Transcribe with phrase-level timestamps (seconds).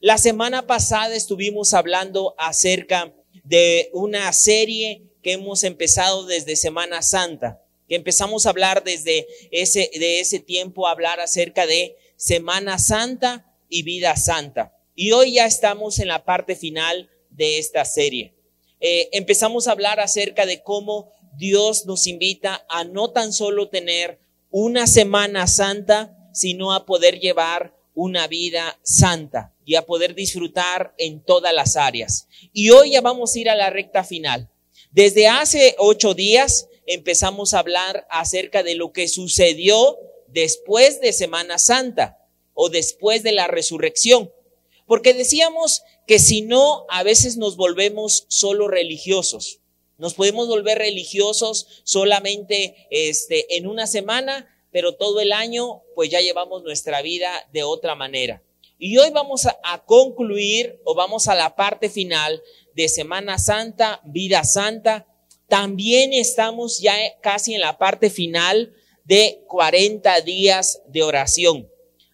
[0.00, 3.14] La semana pasada estuvimos hablando acerca
[3.44, 9.90] de una serie que hemos empezado desde Semana Santa, que empezamos a hablar desde ese,
[9.94, 14.74] de ese tiempo, a hablar acerca de Semana Santa y vida santa.
[14.94, 18.34] Y hoy ya estamos en la parte final de esta serie.
[18.80, 24.18] Eh, empezamos a hablar acerca de cómo Dios nos invita a no tan solo tener
[24.50, 31.24] una Semana Santa, sino a poder llevar una vida santa y a poder disfrutar en
[31.24, 32.28] todas las áreas.
[32.52, 34.50] Y hoy ya vamos a ir a la recta final.
[34.92, 41.58] Desde hace ocho días empezamos a hablar acerca de lo que sucedió después de Semana
[41.58, 42.18] Santa
[42.52, 44.30] o después de la resurrección.
[44.86, 49.60] Porque decíamos que si no, a veces nos volvemos solo religiosos.
[49.96, 56.20] Nos podemos volver religiosos solamente este, en una semana pero todo el año pues ya
[56.20, 58.42] llevamos nuestra vida de otra manera.
[58.78, 62.42] Y hoy vamos a, concluir o vamos a la parte final
[62.74, 65.06] de Semana Santa, Vida Santa.
[65.48, 68.74] También estamos ya casi en la parte final
[69.04, 71.66] de 40 días de oración.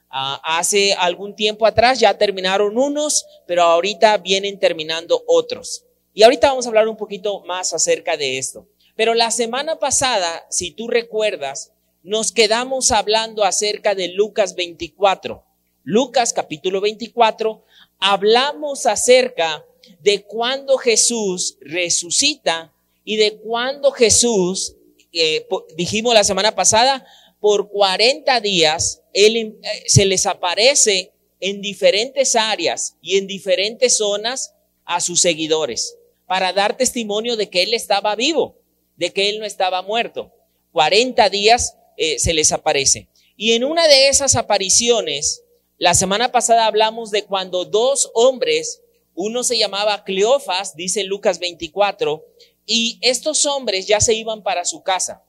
[0.08, 5.84] Ah, hace algún tiempo atrás ya terminaron unos, pero ahorita vienen terminando otros.
[6.14, 8.68] Y ahorita vamos a hablar un poquito más acerca de esto.
[8.94, 11.71] Pero la semana pasada, si tú recuerdas,
[12.02, 15.44] nos quedamos hablando acerca de Lucas 24.
[15.84, 17.64] Lucas capítulo 24,
[17.98, 19.64] hablamos acerca
[20.00, 22.72] de cuando Jesús resucita
[23.04, 24.76] y de cuando Jesús,
[25.12, 27.04] eh, dijimos la semana pasada,
[27.40, 34.54] por 40 días, Él eh, se les aparece en diferentes áreas y en diferentes zonas
[34.84, 38.56] a sus seguidores para dar testimonio de que Él estaba vivo,
[38.96, 40.32] de que Él no estaba muerto.
[40.70, 43.06] 40 días eh, se les aparece.
[43.36, 45.44] Y en una de esas apariciones,
[45.78, 48.82] la semana pasada hablamos de cuando dos hombres,
[49.14, 52.26] uno se llamaba Cleofas, dice Lucas 24,
[52.66, 55.22] y estos hombres ya se iban para su casa.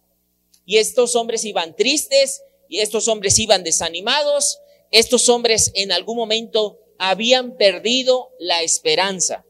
[0.66, 4.58] Y estos hombres iban tristes, y estos hombres iban desanimados,
[4.90, 9.46] estos hombres en algún momento habían perdido la esperanza.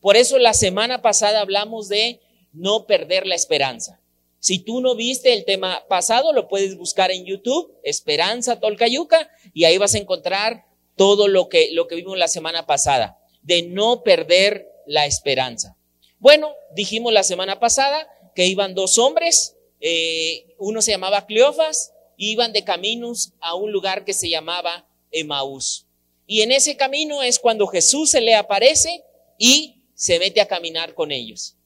[0.00, 2.20] Por eso la semana pasada hablamos de
[2.52, 3.97] no perder la esperanza.
[4.40, 9.64] Si tú no viste el tema pasado, lo puedes buscar en YouTube, Esperanza Tolcayuca, y
[9.64, 10.64] ahí vas a encontrar
[10.96, 15.76] todo lo que, lo que vimos la semana pasada, de no perder la esperanza.
[16.18, 22.52] Bueno, dijimos la semana pasada que iban dos hombres, eh, uno se llamaba Cleofas, iban
[22.52, 25.86] de caminos a un lugar que se llamaba Emaús.
[26.26, 29.02] Y en ese camino es cuando Jesús se le aparece
[29.38, 31.57] y se mete a caminar con ellos.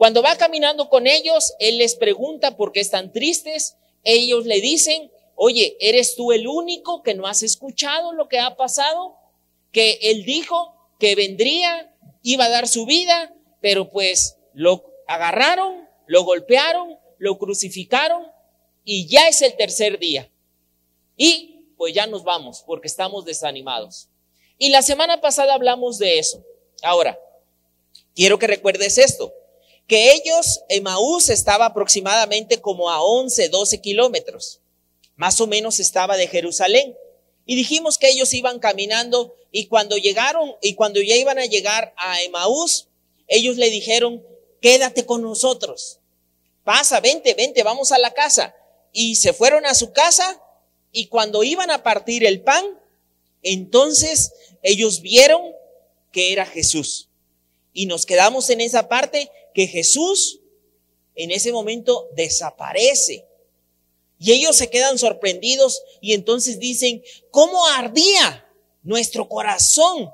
[0.00, 3.76] Cuando va caminando con ellos, Él les pregunta por qué están tristes.
[4.02, 8.56] Ellos le dicen, oye, ¿eres tú el único que no has escuchado lo que ha
[8.56, 9.18] pasado?
[9.72, 16.24] Que Él dijo que vendría, iba a dar su vida, pero pues lo agarraron, lo
[16.24, 18.26] golpearon, lo crucificaron
[18.84, 20.30] y ya es el tercer día.
[21.14, 24.08] Y pues ya nos vamos porque estamos desanimados.
[24.56, 26.42] Y la semana pasada hablamos de eso.
[26.82, 27.20] Ahora,
[28.14, 29.34] quiero que recuerdes esto
[29.90, 34.60] que ellos, Emaús estaba aproximadamente como a 11, 12 kilómetros.
[35.16, 36.96] Más o menos estaba de Jerusalén.
[37.44, 41.92] Y dijimos que ellos iban caminando y cuando llegaron y cuando ya iban a llegar
[41.96, 42.86] a Emaús,
[43.26, 44.24] ellos le dijeron,
[44.60, 45.98] quédate con nosotros.
[46.62, 48.54] Pasa, vente, vente, vamos a la casa.
[48.92, 50.40] Y se fueron a su casa
[50.92, 52.64] y cuando iban a partir el pan,
[53.42, 55.42] entonces ellos vieron
[56.12, 57.08] que era Jesús.
[57.72, 60.40] Y nos quedamos en esa parte que Jesús
[61.14, 63.26] en ese momento desaparece.
[64.18, 68.46] Y ellos se quedan sorprendidos y entonces dicen, ¿cómo ardía
[68.82, 70.12] nuestro corazón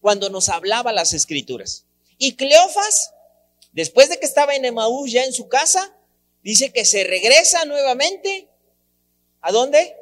[0.00, 1.86] cuando nos hablaba las escrituras?
[2.18, 3.12] Y Cleofas,
[3.72, 5.96] después de que estaba en Emaús ya en su casa,
[6.42, 8.48] dice que se regresa nuevamente.
[9.40, 9.96] ¿A dónde?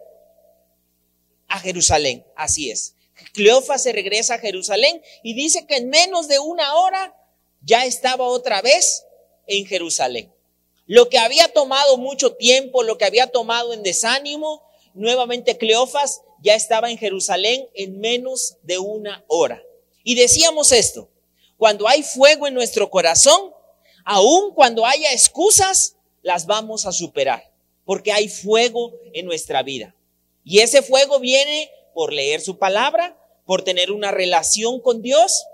[1.47, 2.95] A Jerusalén, así es.
[3.33, 7.15] Cleofas se regresa a Jerusalén y dice que en menos de una hora
[7.67, 9.05] ya estaba otra vez
[9.47, 10.33] en Jerusalén.
[10.87, 14.63] Lo que había tomado mucho tiempo, lo que había tomado en desánimo,
[14.95, 19.63] nuevamente Cleofas ya estaba en Jerusalén en menos de una hora.
[20.05, 21.11] Y decíamos esto,
[21.57, 23.53] cuando hay fuego en nuestro corazón,
[24.05, 27.53] aun cuando haya excusas, las vamos a superar,
[27.85, 29.97] porque hay fuego en nuestra vida.
[30.45, 35.45] Y ese fuego viene por leer su palabra, por tener una relación con Dios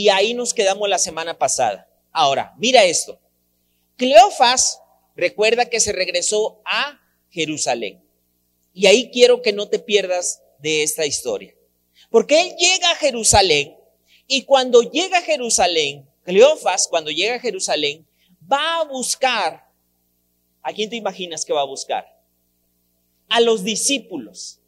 [0.00, 1.86] y ahí nos quedamos la semana pasada.
[2.10, 3.20] Ahora, mira esto.
[3.96, 4.80] Cleofas
[5.14, 6.98] recuerda que se regresó a
[7.28, 8.02] Jerusalén.
[8.72, 11.54] Y ahí quiero que no te pierdas de esta historia.
[12.08, 13.76] Porque él llega a Jerusalén
[14.26, 18.08] y cuando llega a Jerusalén, Cleofas, cuando llega a Jerusalén,
[18.50, 19.68] va a buscar,
[20.62, 22.06] ¿a quién te imaginas que va a buscar?
[23.28, 24.59] A los discípulos.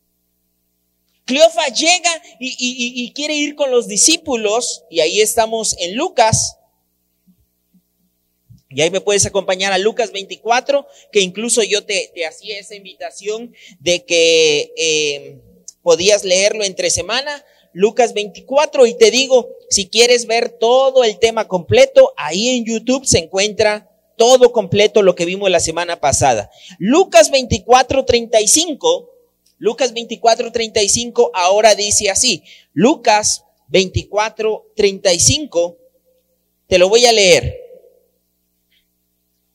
[1.25, 2.11] Cleofas llega
[2.41, 6.59] y, quiere ir con los discípulos, y ahí estamos en Lucas.
[8.69, 13.55] Y ahí me puedes acompañar a Lucas 24, que incluso yo te, hacía esa invitación
[13.81, 15.41] de que eh,
[15.83, 17.45] podías leerlo entre semana.
[17.75, 23.07] Lucas 24 y te digo, si quieres ver todo el tema completo, ahí en YouTube
[23.07, 26.51] se encuentra todo completo lo que vimos la semana pasada.
[26.79, 29.12] Lucas 24, 35,
[29.63, 32.43] Lucas 24, 35 ahora dice así,
[32.73, 35.79] Lucas 24, 35,
[36.67, 37.61] te lo voy a leer.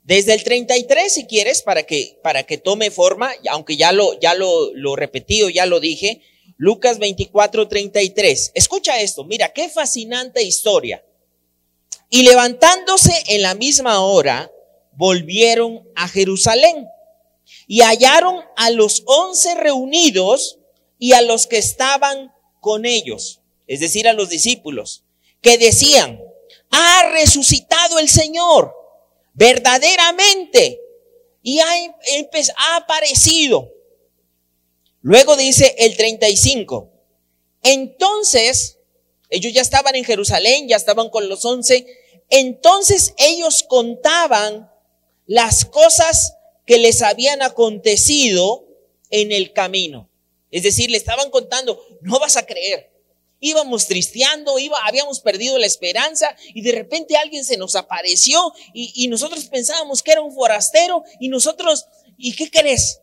[0.03, 4.33] Desde el 33, si quieres, para que, para que tome forma, aunque ya lo, ya
[4.33, 6.21] lo, lo repetí o ya lo dije,
[6.55, 8.51] Lucas 24, 33.
[8.55, 11.03] Escucha esto, mira, qué fascinante historia.
[12.09, 14.49] Y levantándose en la misma hora,
[14.93, 16.87] volvieron a Jerusalén
[17.67, 20.57] y hallaron a los once reunidos
[20.97, 25.03] y a los que estaban con ellos, es decir, a los discípulos,
[25.41, 26.19] que decían,
[26.71, 28.73] ha resucitado el Señor,
[29.33, 30.81] verdaderamente,
[31.43, 31.67] y ha,
[32.57, 33.71] ha aparecido.
[35.01, 36.91] Luego dice el 35.
[37.63, 38.79] Entonces,
[39.29, 41.85] ellos ya estaban en Jerusalén, ya estaban con los once.
[42.29, 44.69] Entonces ellos contaban
[45.25, 46.36] las cosas
[46.67, 48.67] que les habían acontecido
[49.09, 50.11] en el camino.
[50.51, 52.91] Es decir, le estaban contando, no vas a creer.
[53.39, 59.07] Íbamos tristeando, iba, habíamos perdido la esperanza y de repente alguien se nos apareció y,
[59.07, 61.85] nosotros pensábamos que era un forastero y nosotros,
[62.17, 62.99] ¿y qué crees?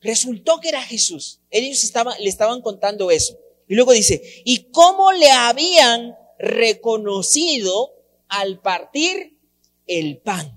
[0.00, 1.40] Resultó que era Jesús.
[1.50, 3.38] Ellos le estaban contando eso.
[3.68, 7.94] Y luego dice, ¿y cómo le habían reconocido
[8.28, 9.38] al partir
[9.86, 10.55] el pan?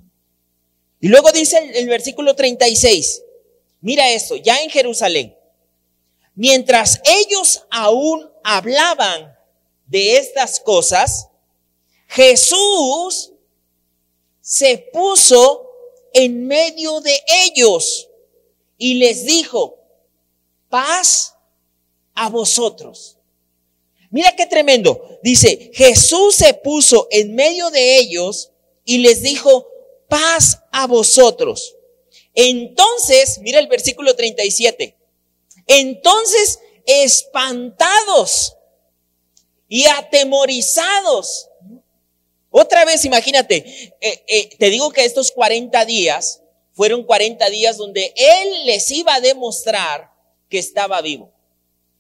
[0.99, 3.23] Y luego dice el, el versículo 36,
[3.81, 5.35] mira esto, ya en Jerusalén,
[6.35, 9.35] mientras ellos aún hablaban
[9.85, 11.27] de estas cosas,
[12.07, 13.33] Jesús
[14.41, 15.69] se puso
[16.13, 18.09] en medio de ellos
[18.77, 19.77] y les dijo,
[20.69, 21.35] paz
[22.15, 23.17] a vosotros.
[24.09, 25.19] Mira qué tremendo.
[25.21, 28.51] Dice, Jesús se puso en medio de ellos
[28.85, 29.67] y les dijo,
[30.09, 31.75] paz a vosotros.
[32.33, 34.97] Entonces, mira el versículo 37.
[35.67, 38.55] Entonces, espantados
[39.67, 41.49] y atemorizados.
[42.49, 46.41] Otra vez, imagínate, eh, eh, te digo que estos 40 días
[46.73, 50.09] fueron 40 días donde Él les iba a demostrar
[50.49, 51.31] que estaba vivo.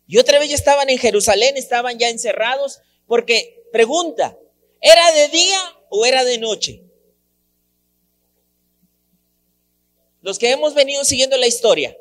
[0.07, 4.35] Y otra vez ya estaban en Jerusalén, estaban ya encerrados, porque pregunta,
[4.81, 5.59] ¿era de día
[5.89, 6.81] o era de noche?
[10.21, 11.95] Los que hemos venido siguiendo la historia,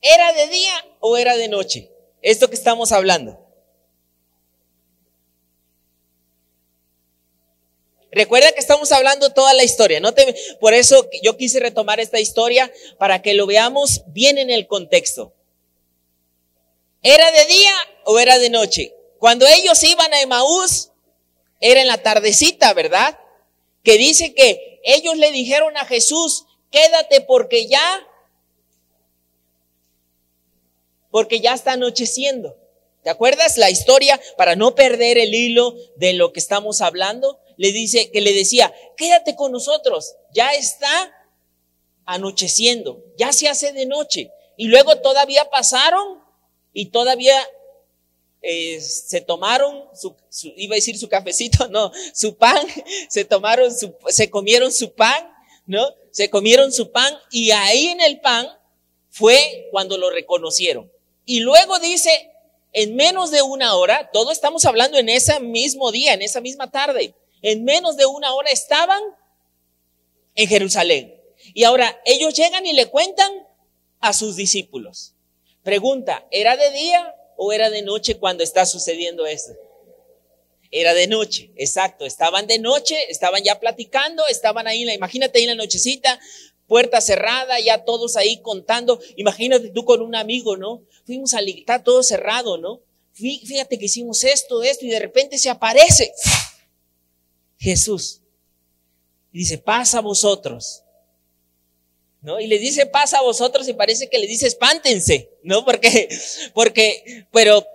[0.00, 1.90] ¿era de día o era de noche?
[2.20, 3.38] Esto que estamos hablando.
[8.10, 12.20] Recuerda que estamos hablando toda la historia, no te, por eso yo quise retomar esta
[12.20, 15.32] historia para que lo veamos bien en el contexto.
[17.02, 17.74] ¿Era de día
[18.04, 18.94] o era de noche?
[19.18, 20.90] Cuando ellos iban a Emaús,
[21.58, 23.18] era en la tardecita, ¿verdad?
[23.82, 28.04] Que dice que ellos le dijeron a Jesús, quédate porque ya,
[31.12, 32.56] porque ya está anocheciendo.
[33.04, 37.38] ¿Te acuerdas la historia para no perder el hilo de lo que estamos hablando?
[37.56, 41.12] le dice, que le decía, quédate con nosotros, ya está
[42.04, 44.32] anocheciendo, ya se hace de noche.
[44.56, 46.20] Y luego todavía pasaron
[46.72, 47.36] y todavía
[48.42, 50.16] eh, se tomaron su,
[50.56, 52.66] iba a decir su cafecito, no, su pan,
[53.08, 53.72] se tomaron
[54.08, 55.32] se comieron su pan,
[55.66, 55.86] ¿no?
[56.12, 58.46] Se comieron su pan y ahí en el pan
[59.10, 60.90] fue cuando lo reconocieron.
[61.24, 62.30] Y luego dice,
[62.72, 66.70] en menos de una hora, todo estamos hablando en ese mismo día, en esa misma
[66.70, 69.02] tarde, en menos de una hora estaban
[70.34, 71.20] en Jerusalén.
[71.54, 73.32] Y ahora ellos llegan y le cuentan
[74.00, 75.14] a sus discípulos.
[75.62, 79.52] Pregunta, ¿era de día o era de noche cuando está sucediendo esto?
[80.74, 82.06] Era de noche, exacto.
[82.06, 86.18] Estaban de noche, estaban ya platicando, estaban ahí, imagínate ahí en la nochecita,
[86.66, 88.98] puerta cerrada, ya todos ahí contando.
[89.16, 90.82] Imagínate tú con un amigo, ¿no?
[91.04, 92.80] Fuimos a está todo cerrado, ¿no?
[93.12, 96.14] Fíjate que hicimos esto, esto, y de repente se aparece.
[97.58, 98.22] Jesús.
[99.30, 100.82] Y dice, pasa a vosotros.
[102.22, 102.40] ¿No?
[102.40, 105.66] Y les dice, pasa a vosotros y parece que les dice, espántense, ¿no?
[105.66, 106.08] Porque,
[106.54, 107.66] porque, pero,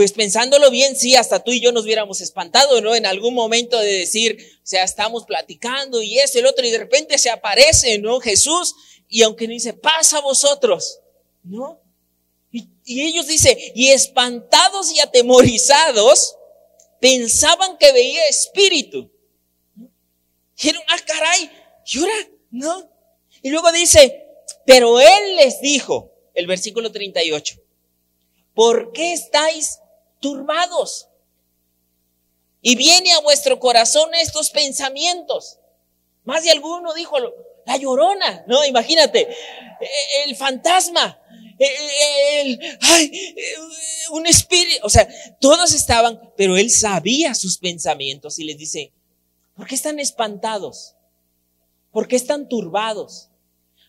[0.00, 2.94] pues pensándolo bien, sí, hasta tú y yo nos hubiéramos espantado, ¿no?
[2.94, 6.78] En algún momento de decir, o sea, estamos platicando y eso, el otro, y de
[6.78, 8.18] repente se aparece, ¿no?
[8.18, 8.74] Jesús,
[9.10, 11.00] y aunque no dice, pasa vosotros,
[11.42, 11.82] ¿no?
[12.50, 16.34] Y, y ellos dice, y espantados y atemorizados,
[16.98, 19.12] pensaban que veía espíritu.
[20.56, 21.50] Dijeron, ah, caray,
[21.84, 22.90] llora, ¿no?
[23.42, 24.28] Y luego dice,
[24.64, 27.60] pero él les dijo, el versículo 38,
[28.54, 29.79] ¿por qué estáis
[30.20, 31.08] turbados?
[32.62, 35.58] Y viene a vuestro corazón estos pensamientos.
[36.24, 37.16] Más de alguno dijo,
[37.66, 38.64] la llorona, ¿no?
[38.64, 39.28] Imagínate,
[40.26, 41.18] el fantasma,
[41.58, 43.34] el, ay,
[44.12, 45.08] un espíritu, o sea,
[45.40, 48.92] todos estaban, pero él sabía sus pensamientos y les dice,
[49.54, 50.94] ¿por qué están espantados?
[51.90, 53.28] ¿Por qué están turbados?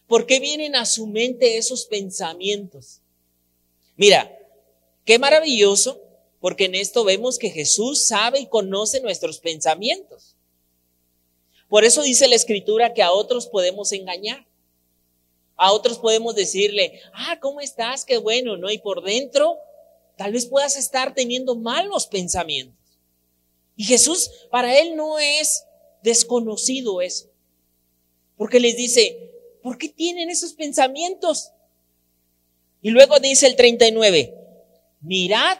[0.07, 3.01] ¿Por qué vienen a su mente esos pensamientos?
[3.95, 4.37] Mira,
[5.05, 6.01] qué maravilloso,
[6.41, 10.35] porque en esto vemos que Jesús sabe y conoce nuestros pensamientos.
[11.69, 14.45] Por eso dice la escritura que a otros podemos engañar.
[15.55, 18.03] A otros podemos decirle, ah, ¿cómo estás?
[18.03, 18.69] Qué bueno, ¿no?
[18.69, 19.57] Y por dentro,
[20.17, 22.75] tal vez puedas estar teniendo malos pensamientos.
[23.77, 25.63] Y Jesús, para él no es
[26.03, 27.29] desconocido eso.
[28.35, 29.31] Porque les dice,
[29.61, 31.51] ¿Por qué tienen esos pensamientos?
[32.81, 34.33] Y luego dice el 39,
[35.01, 35.57] mirad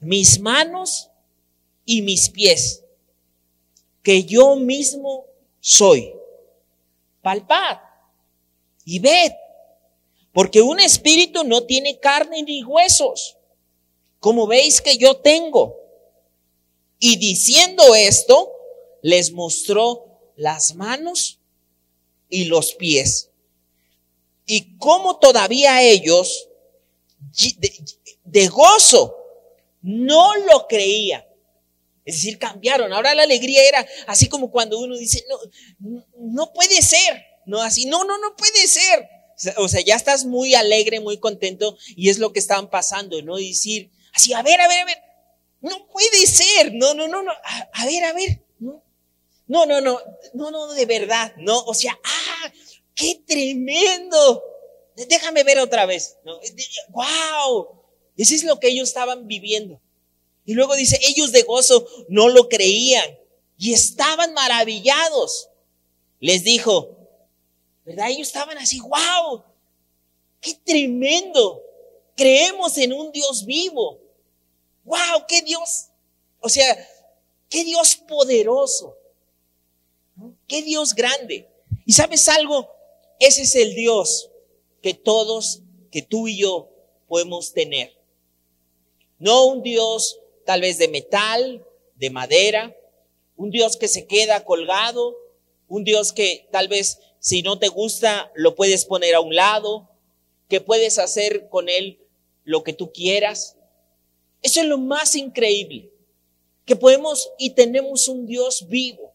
[0.00, 1.10] mis manos
[1.84, 2.82] y mis pies,
[4.02, 5.26] que yo mismo
[5.60, 6.14] soy.
[7.22, 7.78] Palpad
[8.84, 9.32] y ved,
[10.32, 13.36] porque un espíritu no tiene carne ni huesos,
[14.18, 15.76] como veis que yo tengo.
[16.98, 18.52] Y diciendo esto,
[19.02, 21.38] les mostró las manos
[22.28, 23.30] y los pies.
[24.46, 26.48] Y como todavía ellos,
[28.24, 29.16] de, gozo,
[29.82, 31.24] no lo creían.
[32.04, 32.92] Es decir, cambiaron.
[32.92, 37.24] Ahora la alegría era así como cuando uno dice, no, no puede ser.
[37.46, 39.08] No, así, no, no, no puede ser.
[39.56, 43.36] O sea, ya estás muy alegre, muy contento y es lo que estaban pasando, ¿no?
[43.36, 44.98] Decir, así, a ver, a ver, a ver,
[45.62, 47.32] no puede ser, no, no, no, no,
[47.72, 48.82] a ver, a ver, no,
[49.66, 50.00] no, no,
[50.34, 52.52] no, no, de verdad, no, o sea, ah,
[52.94, 54.42] qué tremendo.
[55.08, 56.18] Déjame ver otra vez.
[56.24, 56.38] ¿no?
[56.90, 57.79] Wow,
[58.22, 59.80] eso es lo que ellos estaban viviendo.
[60.44, 63.18] Y luego dice, ellos de gozo no lo creían
[63.56, 65.48] y estaban maravillados.
[66.18, 66.96] Les dijo,
[67.84, 68.10] ¿verdad?
[68.10, 69.44] Ellos estaban así, wow,
[70.40, 71.62] qué tremendo.
[72.16, 74.00] Creemos en un Dios vivo.
[74.84, 75.86] Wow, qué Dios.
[76.40, 76.88] O sea,
[77.48, 78.96] qué Dios poderoso.
[80.46, 81.48] Qué Dios grande.
[81.86, 82.68] Y sabes algo,
[83.18, 84.30] ese es el Dios
[84.82, 85.60] que todos,
[85.90, 86.68] que tú y yo
[87.08, 87.99] podemos tener.
[89.20, 92.76] No un Dios tal vez de metal, de madera,
[93.36, 95.16] un Dios que se queda colgado,
[95.68, 99.88] un Dios que tal vez si no te gusta lo puedes poner a un lado,
[100.48, 102.00] que puedes hacer con él
[102.42, 103.56] lo que tú quieras.
[104.42, 105.92] Eso es lo más increíble,
[106.64, 109.10] que podemos y tenemos un Dios vivo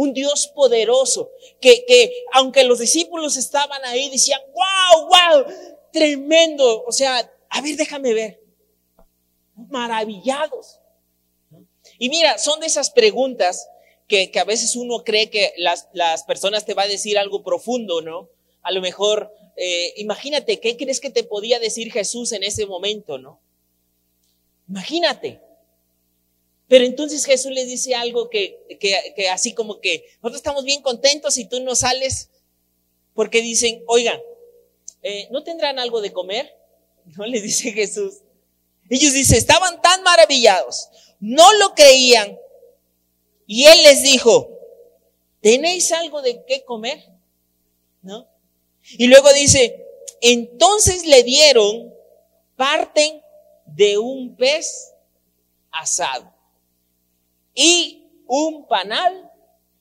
[0.00, 1.30] un Dios poderoso,
[1.60, 5.44] que, que aunque los discípulos estaban ahí, decían, wow, wow,
[5.92, 6.84] tremendo.
[6.86, 8.39] O sea, a ver, déjame ver.
[9.68, 10.80] Maravillados.
[11.98, 13.68] Y mira, son de esas preguntas
[14.06, 17.42] que, que a veces uno cree que las, las, personas te va a decir algo
[17.42, 18.28] profundo, ¿no?
[18.62, 23.18] A lo mejor, eh, imagínate, ¿qué crees que te podía decir Jesús en ese momento,
[23.18, 23.40] ¿no?
[24.68, 25.40] Imagínate.
[26.68, 31.36] Pero entonces Jesús les dice algo que, que, así como que nosotros estamos bien contentos
[31.36, 32.30] y tú no sales
[33.12, 34.20] porque dicen, oigan,
[35.02, 36.54] eh, ¿no tendrán algo de comer?
[37.16, 38.18] No les dice Jesús.
[38.90, 40.88] Ellos dicen, estaban tan maravillados,
[41.20, 42.36] no lo creían.
[43.46, 44.50] Y él les dijo,
[45.40, 47.00] ¿tenéis algo de qué comer?
[48.02, 48.28] ¿No?
[48.98, 49.86] Y luego dice,
[50.20, 51.94] entonces le dieron
[52.56, 53.22] parte
[53.64, 54.92] de un pez
[55.70, 56.34] asado
[57.54, 59.30] y un panal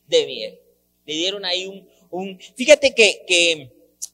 [0.07, 0.59] de miel.
[1.05, 3.71] Le dieron ahí un, un fíjate que, que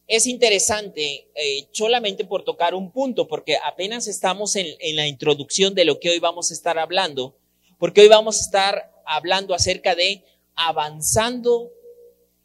[0.07, 5.85] es interesante eh, solamente por tocar un punto, porque apenas estamos en, la introducción de
[5.85, 7.35] lo que hoy vamos a estar hablando,
[7.77, 10.23] porque hoy vamos a estar hablando acerca de
[10.55, 11.71] avanzando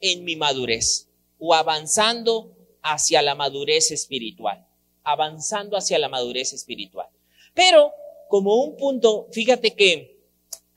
[0.01, 4.67] en mi madurez o avanzando hacia la madurez espiritual,
[5.05, 7.09] avanzando hacia la madurez espiritual.
[7.55, 7.93] Pero
[8.29, 10.21] como un punto, fíjate que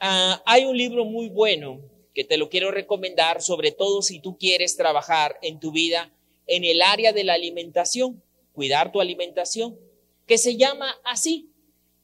[0.06, 1.80] Ah, hay un libro muy bueno
[2.14, 6.12] que te lo quiero recomendar, sobre todo si tú quieres trabajar en tu vida
[6.48, 8.22] en el área de la alimentación,
[8.54, 9.78] cuidar tu alimentación,
[10.26, 11.50] que se llama así,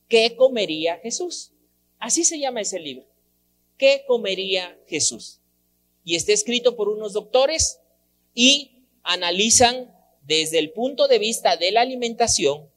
[0.08, 1.52] ¿qué comería Jesús?
[2.00, 3.06] Así se llama ese libro.
[3.78, 5.40] ¿Qué comería Jesús?
[6.04, 7.80] Y está escrito por unos doctores
[8.34, 9.94] y analizan
[10.24, 12.70] desde el punto de vista de la alimentación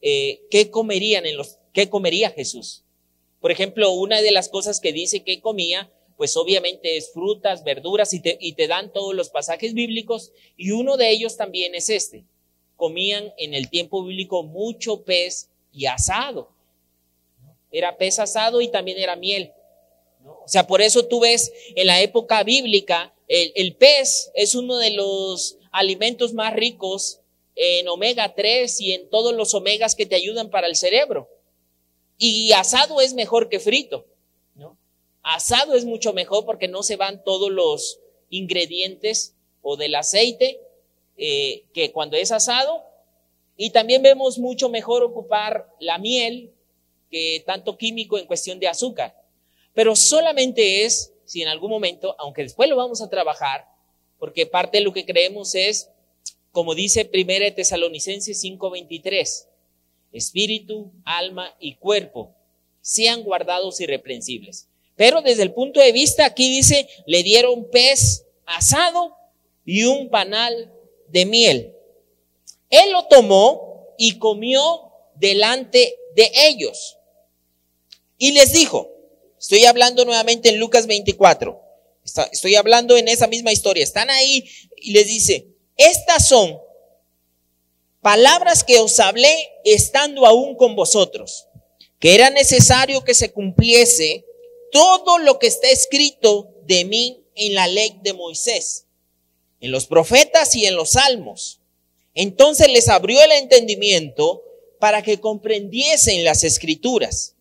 [0.00, 2.84] eh, qué comerían en los, qué comería Jesús.
[3.40, 8.12] Por ejemplo, una de las cosas que dice que comía, pues obviamente es frutas, verduras
[8.12, 11.88] y te, y te dan todos los pasajes bíblicos y uno de ellos también es
[11.88, 12.24] este.
[12.74, 16.50] Comían en el tiempo bíblico mucho pez y asado.
[17.70, 19.52] Era pez asado y también era miel.
[20.24, 24.76] O sea, por eso tú ves en la época bíblica, el, el pez es uno
[24.76, 27.20] de los alimentos más ricos
[27.54, 31.28] en omega 3 y en todos los omegas que te ayudan para el cerebro.
[32.16, 34.04] Y asado es mejor que frito.
[35.22, 40.60] Asado es mucho mejor porque no se van todos los ingredientes o del aceite
[41.16, 42.84] eh, que cuando es asado.
[43.56, 46.52] Y también vemos mucho mejor ocupar la miel
[47.10, 49.14] que tanto químico en cuestión de azúcar.
[49.74, 53.66] Pero solamente es si en algún momento, aunque después lo vamos a trabajar,
[54.18, 55.90] porque parte de lo que creemos es,
[56.52, 59.46] como dice 1 Tesalonicenses 5:23,
[60.12, 62.34] espíritu, alma y cuerpo
[62.80, 64.67] sean guardados irreprensibles.
[64.98, 69.16] Pero desde el punto de vista, aquí dice, le dieron pez asado
[69.64, 70.74] y un panal
[71.06, 71.72] de miel.
[72.68, 76.98] Él lo tomó y comió delante de ellos.
[78.18, 78.90] Y les dijo,
[79.38, 81.62] estoy hablando nuevamente en Lucas 24,
[82.32, 86.58] estoy hablando en esa misma historia, están ahí y les dice, estas son
[88.00, 89.32] palabras que os hablé
[89.64, 91.46] estando aún con vosotros,
[92.00, 94.24] que era necesario que se cumpliese
[94.70, 98.86] todo lo que está escrito de mí en la ley de Moisés,
[99.60, 101.60] en los profetas y en los salmos.
[102.14, 104.42] Entonces les abrió el entendimiento
[104.80, 107.34] para que comprendiesen las escrituras.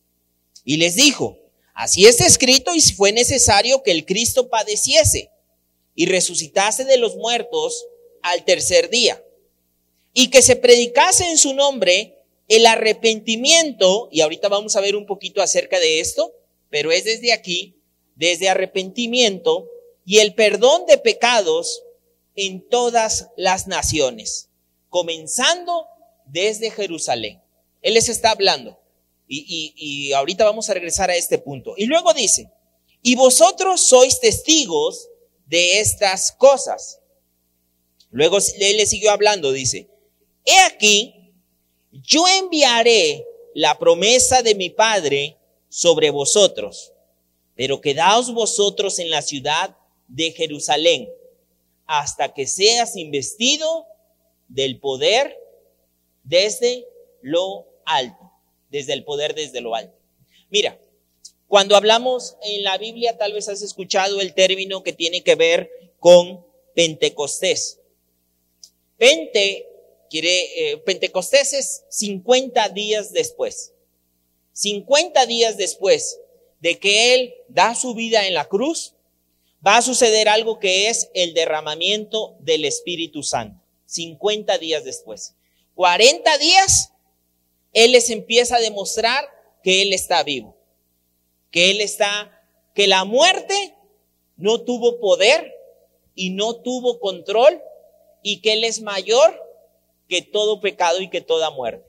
[0.63, 1.37] Y les dijo,
[1.73, 5.31] así está escrito y fue necesario que el Cristo padeciese
[5.95, 7.85] y resucitase de los muertos
[8.21, 9.23] al tercer día
[10.19, 15.05] y que se predicase en su nombre el arrepentimiento, y ahorita vamos a ver un
[15.05, 16.33] poquito acerca de esto,
[16.69, 17.81] pero es desde aquí,
[18.15, 19.69] desde arrepentimiento
[20.05, 21.83] y el perdón de pecados
[22.35, 24.49] en todas las naciones,
[24.89, 25.87] comenzando
[26.25, 27.41] desde Jerusalén.
[27.81, 28.79] Él les está hablando.
[29.29, 31.73] Y, y, ahorita vamos a regresar a este punto.
[31.75, 32.49] Y luego dice,
[33.01, 35.09] y vosotros sois testigos
[35.47, 36.99] de estas cosas.
[38.09, 39.89] Luego él le siguió hablando, dice,
[40.45, 41.33] he aquí,
[41.91, 45.36] yo enviaré la promesa de mi Padre
[45.77, 46.91] sobre vosotros,
[47.53, 51.07] pero quedaos vosotros en la ciudad de Jerusalén
[51.85, 53.85] hasta que seas investido
[54.47, 55.37] del poder
[56.23, 56.87] desde
[57.21, 58.31] lo alto,
[58.71, 59.95] desde el poder desde lo alto.
[60.49, 60.81] Mira,
[61.47, 65.69] cuando hablamos en la Biblia, tal vez has escuchado el término que tiene que ver
[65.99, 67.81] con Pentecostés.
[68.97, 69.67] Pente
[70.09, 73.75] quiere, eh, Pentecostés es 50 días después.
[74.57, 76.19] 50 días después
[76.61, 78.95] de que Él da su vida en la cruz,
[79.65, 83.63] va a suceder algo que es el derramamiento del Espíritu Santo.
[83.85, 85.35] 50 días después.
[85.75, 86.91] 40 días,
[87.71, 89.29] Él les empieza a demostrar
[89.61, 90.57] que Él está vivo.
[91.51, 92.41] Que Él está,
[92.73, 93.75] que la muerte
[94.37, 95.53] no tuvo poder
[96.15, 97.61] y no tuvo control
[98.23, 99.39] y que Él es mayor
[100.07, 101.87] que todo pecado y que toda muerte.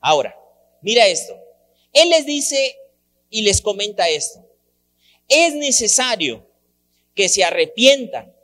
[0.00, 0.36] Ahora,
[0.80, 1.44] mira esto.
[1.94, 2.76] Él les dice
[3.30, 4.46] y les comenta esto.
[5.28, 6.46] Es necesario
[7.14, 8.34] que se arrepientan.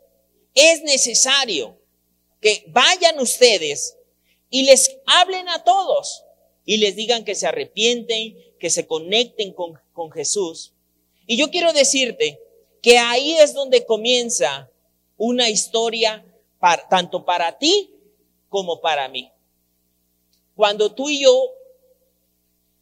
[0.54, 1.78] Es necesario
[2.40, 3.96] que vayan ustedes
[4.48, 6.24] y les hablen a todos
[6.64, 10.72] y les digan que se arrepienten, que se conecten con, con Jesús.
[11.26, 12.40] Y yo quiero decirte
[12.82, 14.70] que ahí es donde comienza
[15.16, 16.24] una historia
[16.88, 17.90] tanto para ti
[18.48, 19.30] como para mí.
[20.54, 21.52] Cuando tú y yo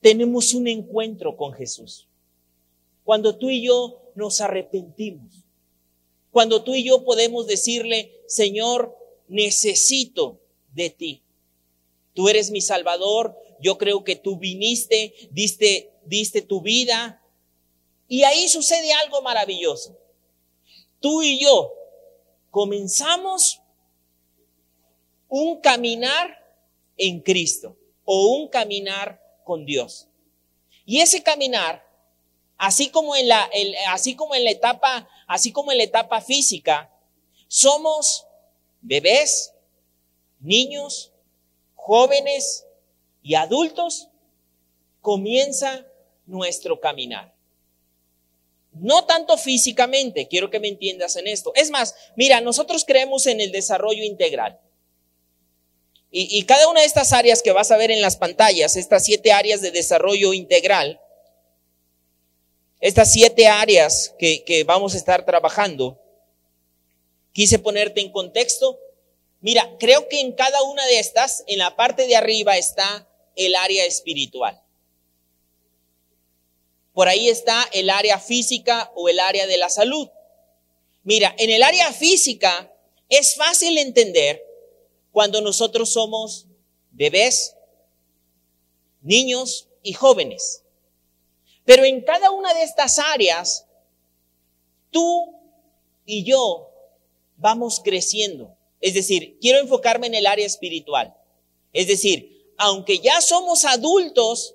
[0.01, 2.09] tenemos un encuentro con Jesús,
[3.05, 5.45] cuando tú y yo nos arrepentimos,
[6.31, 8.97] cuando tú y yo podemos decirle, Señor,
[9.29, 10.41] necesito
[10.75, 11.23] de ti.
[12.15, 17.23] Tú eres mi Salvador, yo creo que tú viniste, diste, diste tu vida.
[18.09, 19.97] Y ahí sucede algo maravilloso.
[21.01, 21.73] Tú y yo
[22.51, 23.61] comenzamos
[25.29, 26.37] un caminar
[26.97, 30.09] en Cristo o un caminar con Dios.
[30.85, 31.83] Y ese caminar,
[32.59, 33.49] así como en la,
[33.89, 36.93] así como en la etapa, así como en la etapa física,
[37.49, 38.27] somos
[38.83, 39.55] bebés,
[40.39, 41.13] niños,
[41.75, 42.67] jóvenes
[43.23, 44.09] y adultos
[45.01, 45.87] comienza
[46.27, 47.35] nuestro caminar.
[48.73, 51.53] No tanto físicamente, quiero que me entiendas en esto.
[51.55, 54.61] Es más, mira, nosotros creemos en el desarrollo integral.
[56.11, 59.31] Y, cada una de estas áreas que vas a ver en las pantallas, estas siete
[59.31, 61.01] áreas de desarrollo integral,
[62.81, 66.01] estas siete áreas que, vamos a estar trabajando,
[67.33, 68.79] quise ponerte en contexto.
[69.41, 73.55] Mira, creo que en cada una de estas, en la parte de arriba está el
[73.55, 74.63] área espiritual.
[76.95, 80.09] Por ahí está el área física o el área de la salud.
[81.03, 82.73] Mira, en el área física
[83.11, 84.48] es fácil entender
[85.13, 86.47] cuando nosotros somos
[86.91, 87.57] bebés,
[89.01, 90.65] niños y jóvenes.
[91.65, 93.67] Pero en cada una de estas áreas,
[94.91, 95.35] tú
[96.05, 96.71] y yo
[97.37, 98.57] vamos creciendo.
[98.81, 101.15] Es decir, quiero enfocarme en el área espiritual.
[101.73, 104.55] Es decir, aunque ya somos adultos,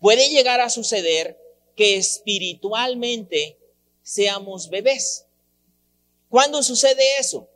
[0.00, 1.40] puede llegar a suceder
[1.76, 3.58] que espiritualmente
[4.02, 5.26] seamos bebés.
[6.28, 7.48] ¿Cuándo sucede eso?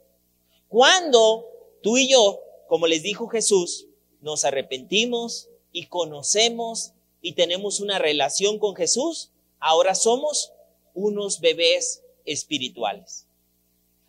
[0.69, 1.47] Cuando
[1.83, 3.87] tú y yo, como les dijo Jesús,
[4.21, 10.53] nos arrepentimos y conocemos y tenemos una relación con Jesús, ahora somos
[10.95, 13.27] unos bebés espirituales.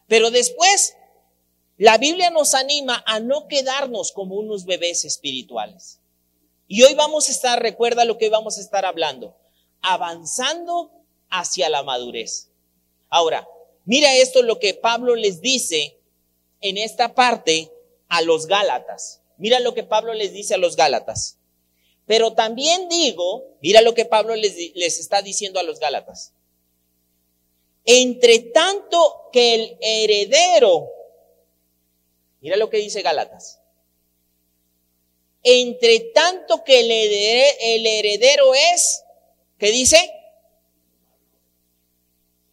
[0.08, 0.96] Pero después,
[1.78, 6.00] la Biblia nos anima a no quedarnos como unos bebés espirituales.
[6.68, 9.36] Y hoy vamos a estar, recuerda lo que vamos a estar hablando,
[9.82, 10.92] avanzando
[11.30, 12.50] hacia la madurez.
[13.10, 13.48] Ahora,
[13.86, 15.99] mira esto lo que Pablo les dice
[16.62, 17.72] en esta parte
[18.08, 19.22] a los Gálatas.
[19.38, 21.38] Mira lo que Pablo les dice a los Gálatas.
[22.06, 24.58] Pero también digo, mira lo que Pablo les,
[25.00, 26.34] está diciendo a los Gálatas.
[27.86, 30.90] Entre tanto que el heredero,
[32.42, 33.60] mira lo que dice Gálatas.
[35.44, 39.04] Entre tanto que el heredero es
[39.60, 40.12] ¿Qué dice?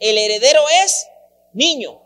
[0.00, 1.06] El heredero es
[1.52, 2.02] niño.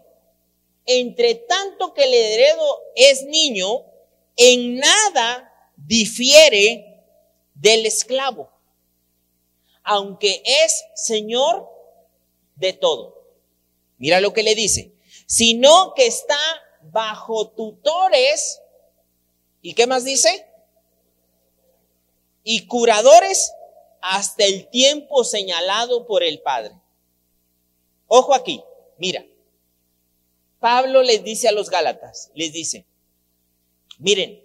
[0.93, 3.85] Entre tanto que el heredero es niño,
[4.35, 7.05] en nada difiere
[7.55, 8.51] del esclavo,
[9.85, 11.71] aunque es señor
[12.57, 13.25] de todo.
[13.99, 14.93] Mira lo que le dice,
[15.29, 16.41] sino que está
[16.83, 18.61] bajo tutores,
[19.63, 20.45] ¿y qué más dice?
[22.43, 23.53] Y curadores
[24.03, 26.75] hasta el tiempo señalado por el Padre.
[28.09, 28.61] Ojo aquí,
[28.99, 29.25] mira.
[30.61, 32.85] Pablo les dice a los Gálatas, les dice,
[33.99, 34.45] miren,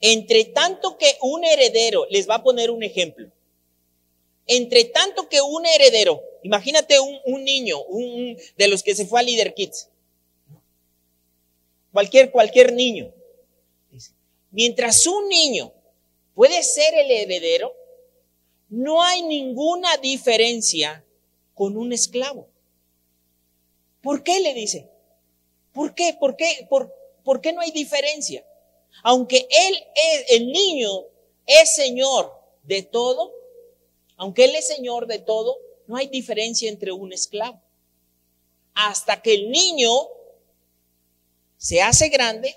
[0.00, 3.30] entre tanto que un heredero, les va a poner un ejemplo,
[4.46, 9.22] entre tanto que un heredero, imagínate un, niño, un, de los que se fue a
[9.22, 9.88] Leader Kids,
[11.92, 13.14] cualquier, cualquier niño,
[14.50, 15.72] mientras un niño
[16.34, 17.72] puede ser el heredero,
[18.68, 21.04] no hay ninguna diferencia
[21.54, 22.48] con un esclavo.
[24.04, 24.90] ¿Por qué le dice?
[25.72, 26.14] ¿Por qué?
[26.20, 26.66] ¿Por qué?
[26.68, 28.46] ¿Por, por qué no hay diferencia?
[29.02, 30.90] Aunque él es, el niño
[31.46, 32.30] es señor
[32.64, 33.32] de todo,
[34.16, 37.62] aunque él es señor de todo, no hay diferencia entre un esclavo.
[38.74, 39.90] Hasta que el niño
[41.56, 42.54] se hace grande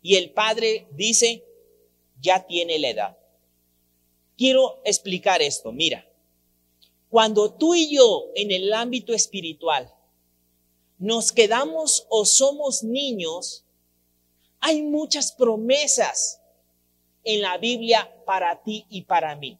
[0.00, 1.44] y el padre dice,
[2.20, 3.18] ya tiene la edad.
[4.36, 5.72] Quiero explicar esto.
[5.72, 6.08] Mira,
[7.08, 9.92] cuando tú y yo en el ámbito espiritual
[10.98, 13.64] nos quedamos o somos niños,
[14.60, 16.40] hay muchas promesas
[17.22, 19.58] en la Biblia para ti y para mí.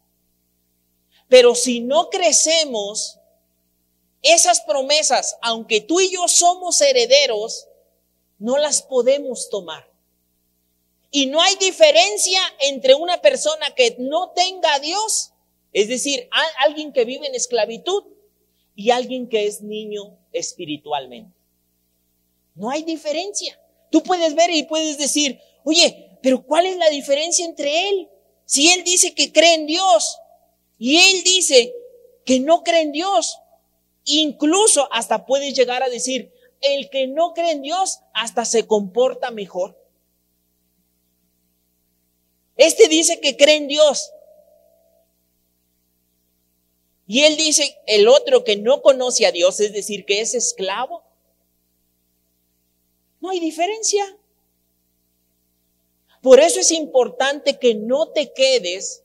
[1.28, 3.18] Pero si no crecemos,
[4.22, 7.68] esas promesas, aunque tú y yo somos herederos,
[8.38, 9.88] no las podemos tomar.
[11.10, 15.32] Y no hay diferencia entre una persona que no tenga a Dios,
[15.72, 18.04] es decir, alguien que vive en esclavitud
[18.74, 21.36] y alguien que es niño espiritualmente.
[22.54, 23.58] No hay diferencia.
[23.90, 28.08] Tú puedes ver y puedes decir, oye, pero ¿cuál es la diferencia entre él?
[28.44, 30.18] Si él dice que cree en Dios
[30.78, 31.74] y él dice
[32.24, 33.38] que no cree en Dios,
[34.04, 39.30] incluso hasta puedes llegar a decir, el que no cree en Dios hasta se comporta
[39.30, 39.78] mejor.
[42.56, 44.10] Este dice que cree en Dios.
[47.08, 51.02] Y él dice, el otro que no conoce a Dios, es decir, que es esclavo.
[53.20, 54.16] No hay diferencia.
[56.22, 59.02] Por eso es importante que no te quedes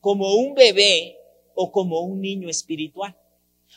[0.00, 1.20] como un bebé
[1.54, 3.16] o como un niño espiritual.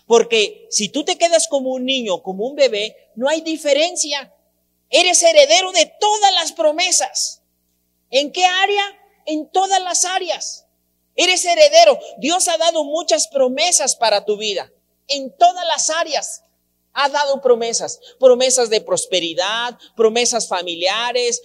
[0.07, 4.33] Porque si tú te quedas como un niño, como un bebé, no hay diferencia.
[4.89, 7.43] Eres heredero de todas las promesas.
[8.09, 8.97] ¿En qué área?
[9.27, 10.65] en todas las áreas.
[11.17, 11.99] Eres heredero.
[12.19, 14.71] Dios ha dado muchas promesas para tu vida.
[15.07, 16.43] En todas las áreas
[16.93, 17.99] ha dado promesas.
[18.19, 21.41] Promesas de prosperidad, promesas familiares,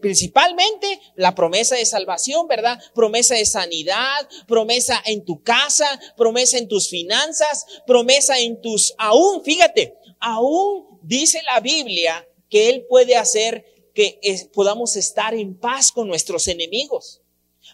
[0.00, 2.80] principalmente la promesa de salvación, ¿verdad?
[2.94, 9.44] Promesa de sanidad, promesa en tu casa, promesa en tus finanzas, promesa en tus, aún,
[9.44, 14.20] fíjate, aún dice la Biblia que Él puede hacer que
[14.52, 17.20] podamos estar en paz con nuestros enemigos.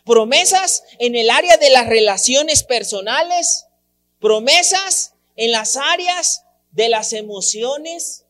[0.04, 3.66] Promesas en el área de las relaciones personales,
[4.18, 8.24] promesas en las áreas de las emociones.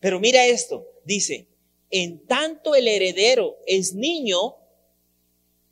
[0.00, 1.48] Pero mira esto, dice,
[1.90, 4.56] en tanto el heredero es niño,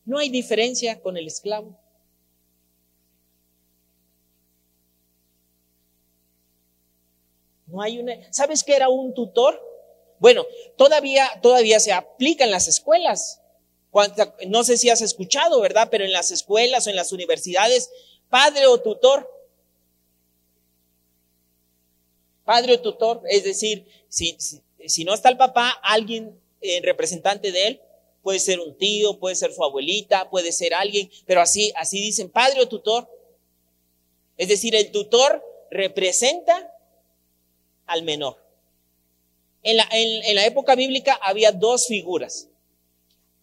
[0.05, 1.79] no hay diferencia con el esclavo.
[7.67, 9.61] No hay una, ¿sabes qué era un tutor?
[10.19, 13.41] Bueno, todavía, todavía se aplica en las escuelas.
[14.49, 15.89] No sé si has escuchado, ¿verdad?
[15.91, 17.91] Pero en las escuelas o en las universidades,
[18.29, 19.31] padre o tutor.
[22.45, 24.37] Padre o tutor, es decir, si,
[25.05, 27.81] no está el papá, alguien eh, representante de él,
[28.23, 32.29] puede ser un tío, puede ser su abuelita, puede ser alguien, pero así, así dicen,
[32.29, 33.09] padre o tutor.
[34.37, 36.71] Es decir, el tutor representa
[37.87, 38.43] al menor.
[39.63, 42.49] En la, en la época bíblica había dos figuras.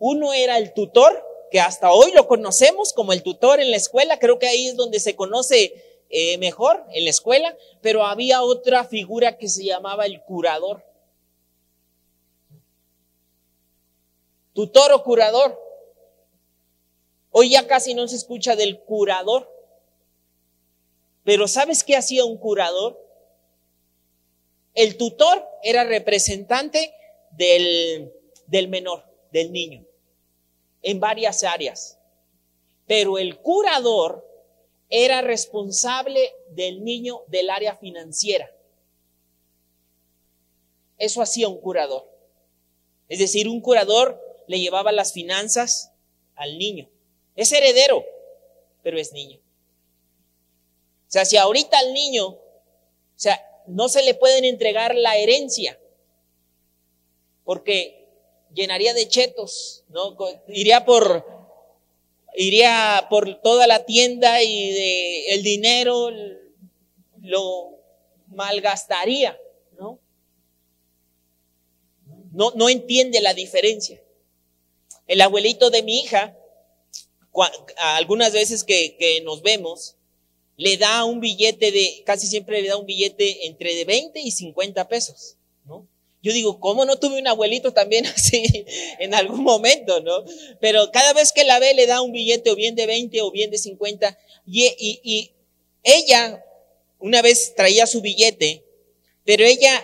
[0.04, 4.18] Uno era el tutor, que hasta hoy lo conocemos como el tutor en la escuela,
[4.18, 5.76] creo que ahí es donde se conoce
[6.10, 10.84] eh, mejor, en la escuela, pero había otra figura que se llamaba el curador.
[14.54, 15.56] Tutor o curador.
[17.30, 19.52] Hoy ya casi no se escucha del curador.
[21.24, 23.00] Pero ¿sabes qué hacía un curador?
[24.74, 26.92] El tutor era representante
[27.34, 28.12] del,
[28.48, 29.86] del menor, del niño
[30.82, 31.98] en varias áreas.
[32.88, 34.28] Pero el curador
[34.90, 38.52] era responsable del niño del área financiera.
[40.98, 42.08] Eso hacía un curador.
[43.08, 45.92] Es decir, un curador le llevaba las finanzas
[46.36, 46.90] al niño.
[47.36, 48.04] Es heredero,
[48.84, 49.40] pero es niño.
[49.40, 52.40] O sea, si ahorita al niño, o
[53.16, 55.80] sea, no se le pueden entregar la herencia,
[57.44, 58.01] porque
[58.54, 60.16] llenaría de chetos, ¿no?
[60.48, 61.26] Iría por,
[62.36, 66.10] iría por toda la tienda y de el dinero
[67.22, 67.80] lo
[68.28, 69.40] malgastaría,
[69.78, 70.00] ¿no?
[72.32, 74.02] No, no entiende la diferencia.
[75.08, 76.38] El abuelito de mi hija,
[77.78, 79.98] algunas veces que, que nos vemos,
[80.58, 84.32] le da un billete de, casi siempre le da un billete entre de 20 y
[84.32, 85.38] 50 pesos.
[86.24, 88.66] Yo digo, ¿cómo no tuve un abuelito también así
[89.00, 90.24] en algún momento, no?
[90.60, 93.32] Pero cada vez que la ve le da un billete o bien de 20 o
[93.32, 94.18] bien de 50.
[94.46, 95.32] Y,
[95.84, 96.46] ella
[97.00, 98.64] una vez traía su billete,
[99.26, 99.84] pero ella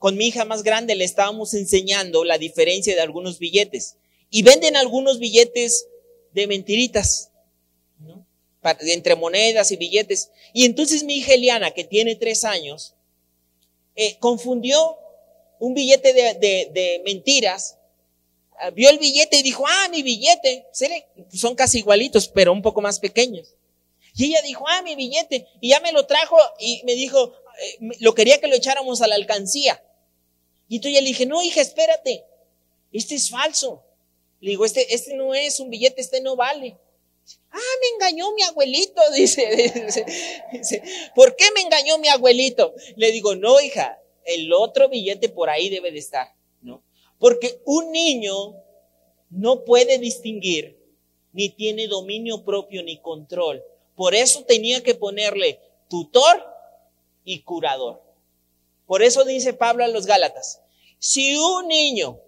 [0.00, 3.96] con mi hija más grande le estábamos enseñando la diferencia de algunos billetes.
[4.28, 5.86] Y venden algunos billetes
[6.32, 7.30] de mentiritas,
[8.00, 8.26] ¿no?
[8.80, 10.32] entre monedas y billetes.
[10.52, 12.94] Y entonces mi hija Eliana, que tiene tres años,
[13.94, 14.98] eh, confundió
[15.58, 17.78] un billete de, mentiras,
[18.58, 20.66] ah, vio el billete y dijo, ah, mi billete,
[21.32, 23.54] son casi igualitos, pero un poco más pequeños.
[24.14, 27.78] Y ella dijo, ah, mi billete, y ya me lo trajo y me dijo, eh,
[28.00, 29.82] lo quería que lo echáramos a la alcancía.
[30.68, 32.24] Y entonces le dije, no, hija, espérate,
[32.92, 33.84] este es falso.
[34.40, 36.76] Le digo, este, este no es un billete, este no vale.
[37.50, 39.72] Ah, me engañó mi abuelito, dice,
[40.52, 40.82] dice,
[41.14, 42.74] ¿Por qué me engañó mi abuelito?
[42.96, 46.82] Le digo, no, hija, el otro billete por ahí debe de estar, ¿no?
[47.18, 48.56] Porque un niño
[49.30, 50.78] no puede distinguir,
[51.32, 53.64] ni tiene dominio propio ni control.
[53.94, 56.44] Por eso tenía que ponerle tutor
[57.24, 58.02] y curador.
[58.86, 60.60] Por eso dice Pablo a los Gálatas,
[60.98, 62.20] si un niño,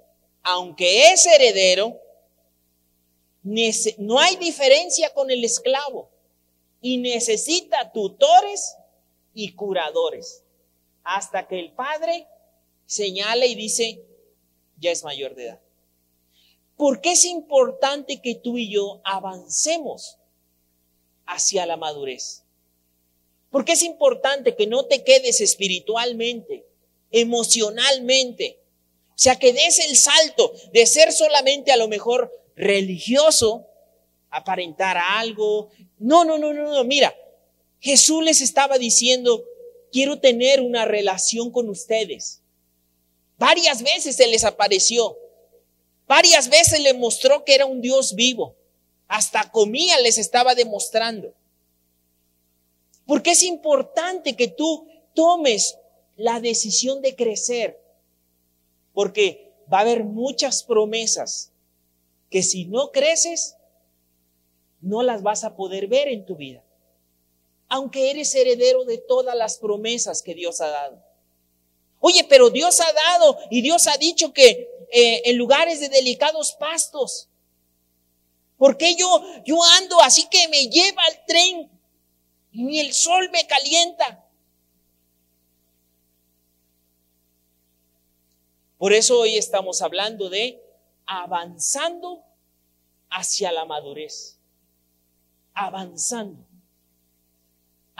[0.42, 2.00] aunque es heredero,
[3.42, 6.10] no hay diferencia con el esclavo
[6.80, 8.76] y necesita tutores
[9.34, 10.44] y curadores
[11.08, 12.26] hasta que el padre
[12.84, 14.04] señala y dice,
[14.78, 15.60] ya es mayor de edad.
[16.76, 20.18] ¿Por qué es importante que tú y yo avancemos
[21.24, 22.44] hacia la madurez?
[23.48, 26.66] ¿Por qué es importante que no te quedes espiritualmente,
[27.10, 28.60] emocionalmente?
[29.08, 33.66] O sea, que des el salto de ser solamente a lo mejor religioso,
[34.28, 35.70] aparentar algo.
[35.98, 36.84] No, no, no, no, no.
[36.84, 37.16] Mira,
[37.80, 39.42] Jesús les estaba diciendo,
[39.92, 42.40] quiero tener una relación con ustedes.
[43.38, 45.16] Varias veces se les apareció.
[46.06, 48.56] Varias veces le mostró que era un Dios vivo.
[49.06, 51.34] Hasta comía les estaba demostrando.
[53.06, 55.78] Porque es importante que tú tomes
[56.16, 57.80] la decisión de crecer.
[58.92, 61.52] Porque va a haber muchas promesas
[62.30, 63.56] que si no creces,
[64.80, 66.62] no las vas a poder ver en tu vida.
[67.68, 71.02] Aunque eres heredero de todas las promesas que Dios ha dado.
[72.00, 76.52] Oye, pero Dios ha dado y Dios ha dicho que eh, en lugares de delicados
[76.52, 77.28] pastos.
[78.56, 81.70] Porque yo, yo ando así que me lleva al tren
[82.52, 84.24] y ni el sol me calienta.
[88.78, 90.62] Por eso hoy estamos hablando de
[91.04, 92.24] avanzando
[93.10, 94.38] hacia la madurez.
[95.52, 96.47] Avanzando.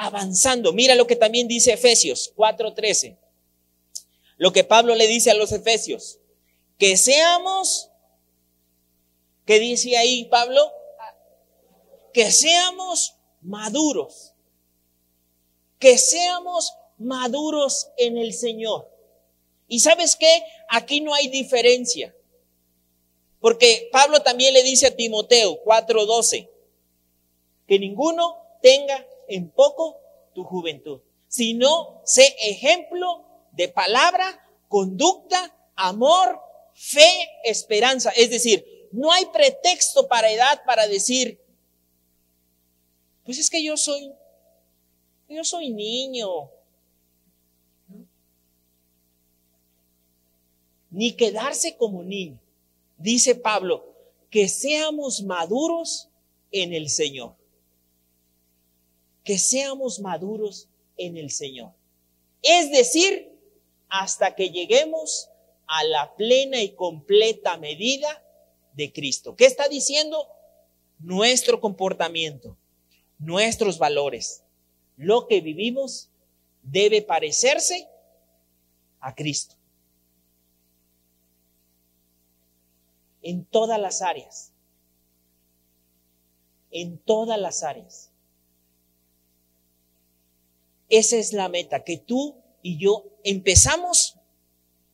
[0.00, 0.72] Avanzando.
[0.72, 3.18] Mira lo que también dice Efesios 4:13.
[4.36, 6.20] Lo que Pablo le dice a los Efesios
[6.78, 7.90] que seamos,
[9.44, 10.72] ¿qué dice ahí Pablo?
[12.12, 14.34] Que seamos maduros,
[15.80, 18.88] que seamos maduros en el Señor.
[19.66, 20.44] Y sabes qué?
[20.68, 22.14] Aquí no hay diferencia.
[23.40, 26.48] Porque Pablo también le dice a Timoteo 4:12,
[27.66, 30.00] que ninguno tenga en poco
[30.34, 34.24] tu juventud, sino sé ejemplo de palabra,
[34.68, 36.40] conducta, amor,
[36.74, 38.10] fe, esperanza.
[38.10, 41.40] Es decir, no hay pretexto para edad para decir,
[43.24, 44.12] pues es que yo soy,
[45.28, 46.50] yo soy niño.
[50.90, 52.40] Ni quedarse como niño.
[52.96, 53.84] Dice Pablo,
[54.30, 56.08] que seamos maduros
[56.50, 57.37] en el Señor.
[59.28, 61.74] Que seamos maduros en el Señor.
[62.40, 63.30] Es decir,
[63.90, 65.28] hasta que lleguemos
[65.66, 68.24] a la plena y completa medida
[68.72, 69.36] de Cristo.
[69.36, 70.26] ¿Qué está diciendo?
[70.98, 72.56] Nuestro comportamiento,
[73.18, 74.44] nuestros valores,
[74.96, 76.08] lo que vivimos
[76.62, 77.86] debe parecerse
[78.98, 79.56] a Cristo.
[83.20, 84.54] En todas las áreas.
[86.70, 88.07] En todas las áreas.
[90.88, 94.16] Esa es la meta, que tú y yo empezamos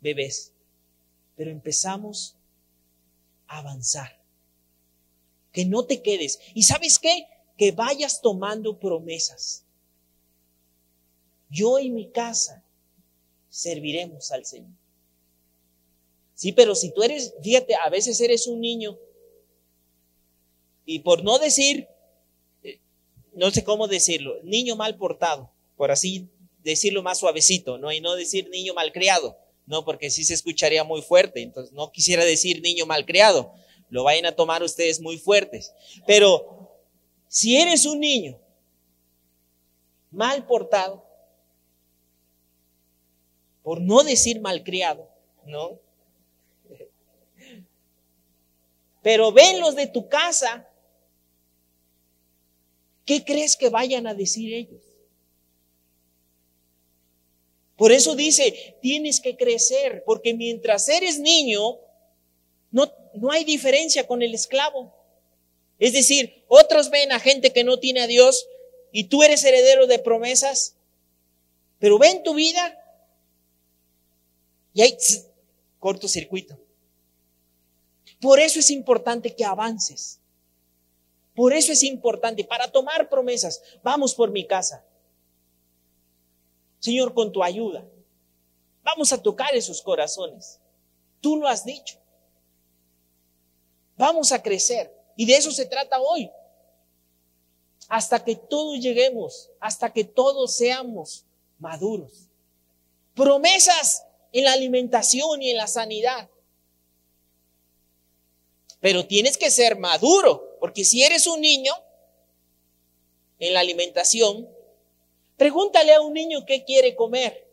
[0.01, 0.55] bebés
[1.37, 2.37] pero empezamos
[3.47, 4.21] a avanzar.
[5.53, 6.41] Que no te quedes.
[6.55, 7.27] ¿Y sabes qué?
[7.57, 9.65] Que vayas tomando promesas.
[11.49, 12.65] Yo y mi casa
[13.49, 14.73] serviremos al Señor.
[16.35, 18.99] Sí, pero si tú eres, fíjate, a veces eres un niño
[20.85, 21.89] y por no decir,
[22.65, 22.81] eh,
[23.35, 26.29] no sé cómo decirlo, niño mal portado, por así
[26.63, 27.93] decirlo más suavecito, ¿no?
[27.93, 29.39] Y no decir niño mal criado.
[29.67, 31.43] No, porque sí se escucharía muy fuerte.
[31.43, 33.53] Entonces, no quisiera decir niño malcriado.
[33.89, 35.73] Lo vayan a tomar ustedes muy fuertes.
[36.07, 36.71] Pero
[37.29, 38.39] si eres un niño
[40.11, 41.05] mal portado,
[43.63, 45.09] por no decir malcriado,
[45.47, 45.81] ¿no?
[49.03, 50.69] Pero ven los de tu casa,
[53.05, 54.84] ¿qué crees que vayan a decir ellos?
[57.77, 61.79] Por eso dice, tienes que crecer, porque mientras eres niño,
[62.71, 64.95] no, no hay diferencia con el esclavo.
[65.79, 68.47] Es decir, otros ven a gente que no tiene a Dios
[68.93, 70.77] y tú eres heredero de promesas,
[71.79, 72.79] pero ven tu vida
[74.73, 74.97] y hay
[75.81, 76.59] cortocircuito.
[78.21, 80.21] Por eso es importante que avances.
[81.35, 84.85] Por eso es importante, para tomar promesas, vamos por mi casa.
[86.85, 87.83] Señor, con tu ayuda,
[88.83, 90.61] vamos a tocar esos corazones.
[91.23, 91.99] Tú lo has dicho.
[93.97, 94.95] Vamos a crecer.
[95.17, 96.31] Y de eso se trata hoy.
[97.89, 101.25] Hasta que todos lleguemos, hasta que todos seamos
[101.59, 102.29] maduros.
[103.15, 106.29] Promesas en la alimentación y en la sanidad.
[108.81, 111.73] Pero tienes que ser maduro, porque si eres un niño,
[113.39, 114.54] en la alimentación,
[115.37, 117.45] Pregúntale a un niño qué quiere comer.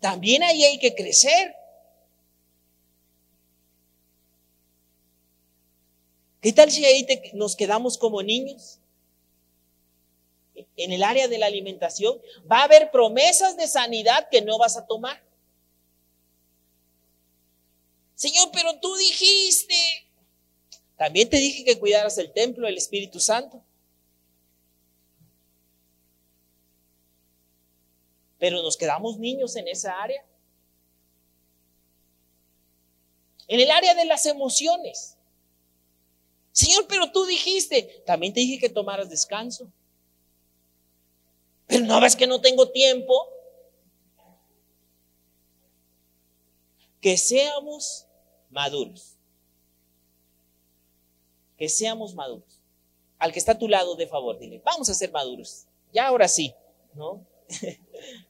[0.00, 1.54] También ahí hay que crecer.
[6.40, 8.78] ¿Qué tal si ahí nos quedamos como niños?
[10.76, 12.20] En el área de la alimentación
[12.50, 15.22] va a haber promesas de sanidad que no vas a tomar.
[18.14, 19.74] Señor, pero tú dijiste.
[20.96, 23.62] También te dije que cuidaras el templo del Espíritu Santo.
[28.38, 30.24] Pero nos quedamos niños en esa área.
[33.48, 35.16] En el área de las emociones.
[36.52, 39.72] Señor, pero tú dijiste, también te dije que tomaras descanso.
[41.66, 43.28] Pero no ves que no tengo tiempo.
[47.00, 48.06] Que seamos
[48.50, 49.16] maduros.
[51.56, 52.60] Que seamos maduros.
[53.18, 55.66] Al que está a tu lado, de favor, dile, vamos a ser maduros.
[55.92, 56.54] Ya ahora sí,
[56.94, 57.24] ¿no?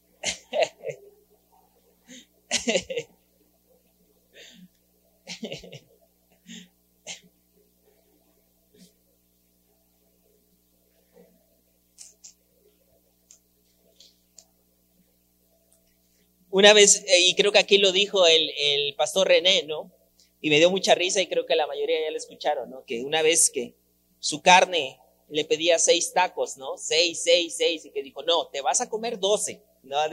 [16.50, 19.92] Una vez, eh, y creo que aquí lo dijo el, el, pastor René, ¿no?
[20.40, 22.84] Y me dio mucha risa y creo que la mayoría ya lo escucharon, ¿no?
[22.84, 23.74] Que una vez que
[24.18, 24.98] su carne
[25.28, 26.76] le pedía seis tacos, ¿no?
[26.76, 29.62] Seis, seis, seis, y que dijo, no, te vas a comer doce.
[29.82, 29.96] No,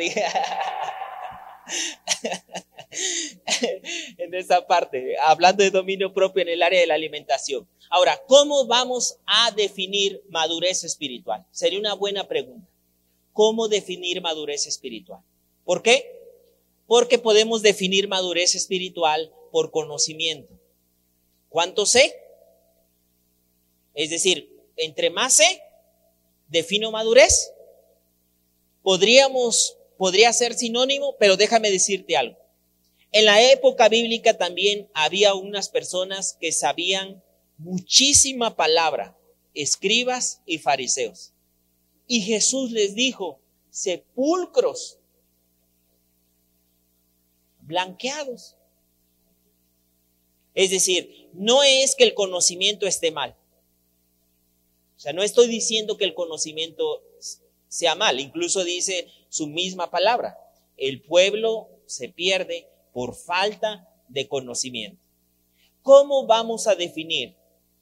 [4.18, 7.68] en esa parte, hablando de dominio propio en el área de la alimentación.
[7.90, 11.46] Ahora, ¿cómo vamos a definir madurez espiritual?
[11.52, 12.68] Sería una buena pregunta.
[13.34, 15.22] ¿Cómo definir madurez espiritual?
[15.64, 16.12] ¿Por qué?
[16.88, 20.54] Porque podemos definir madurez espiritual por conocimiento.
[21.50, 22.16] ¿Cuánto sé?
[23.94, 25.62] Es decir, entre más sé,
[26.48, 27.52] defino madurez.
[28.86, 32.38] Podríamos, podría ser sinónimo, pero déjame decirte algo.
[33.12, 37.24] En la época bíblica también había unas personas que sabían
[37.58, 39.18] muchísima palabra,
[39.56, 41.34] escribas y fariseos.
[42.06, 45.00] Y Jesús les dijo, sepulcros
[47.62, 48.56] blanqueados.
[50.54, 53.36] Es decir, no es que el conocimiento esté mal.
[54.96, 57.02] O sea, no estoy diciendo que el conocimiento
[57.76, 58.22] sea mal.
[58.22, 60.40] Incluso dice su misma palabra.
[60.78, 65.04] El pueblo se pierde por falta de conocimiento.
[65.82, 67.36] ¿Cómo vamos a definir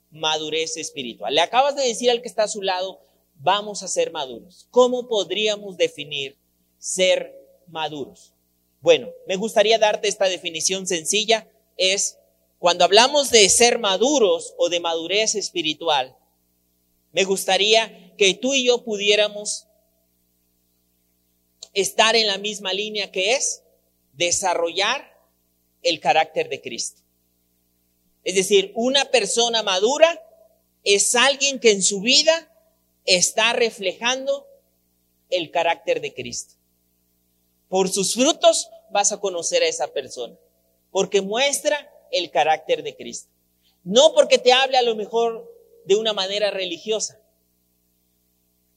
[0.09, 1.35] madurez espiritual?
[1.35, 3.01] Le acabas de decir al que está a su lado,
[3.35, 4.67] vamos a ser maduros.
[4.71, 6.39] ¿Cómo podríamos definir
[6.79, 8.33] ser maduros?
[8.81, 11.47] Bueno, me gustaría darte esta definición sencilla.
[11.77, 12.17] Es
[12.57, 16.17] cuando hablamos de ser maduros o de madurez espiritual,
[17.11, 19.67] me gustaría que tú y yo pudiéramos
[21.73, 23.63] estar en la misma línea que es
[24.13, 25.13] desarrollar
[25.81, 27.01] el carácter de Cristo.
[28.23, 30.21] Es decir, una persona madura
[30.83, 32.49] es alguien que en su vida
[33.05, 34.47] está reflejando
[35.29, 36.55] el carácter de Cristo.
[37.67, 40.37] Por sus frutos vas a conocer a esa persona,
[40.91, 43.29] porque muestra el carácter de Cristo.
[43.83, 45.51] No porque te hable a lo mejor
[45.85, 47.19] de una manera religiosa.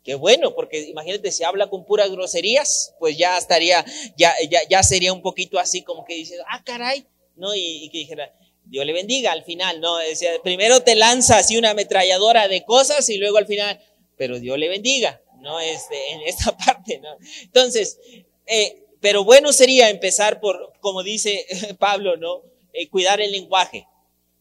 [0.06, 3.84] Qué bueno, porque imagínate, si habla con puras groserías, pues ya estaría,
[4.16, 4.32] ya,
[4.70, 7.56] ya, sería un poquito así como que dice, ah, caray, ¿no?
[7.56, 8.32] Y, que dijera,
[8.66, 9.96] Dios le bendiga al final, ¿no?
[9.96, 13.80] Decía, primero te lanza así una ametralladora de cosas y luego al final,
[14.16, 15.58] pero Dios le bendiga, ¿no?
[15.58, 17.08] Este, en esta parte, ¿no?
[17.42, 17.98] Entonces,
[18.46, 21.44] eh, pero bueno sería empezar por, como dice
[21.80, 22.44] Pablo, ¿no?
[22.72, 23.88] Eh, cuidar el lenguaje.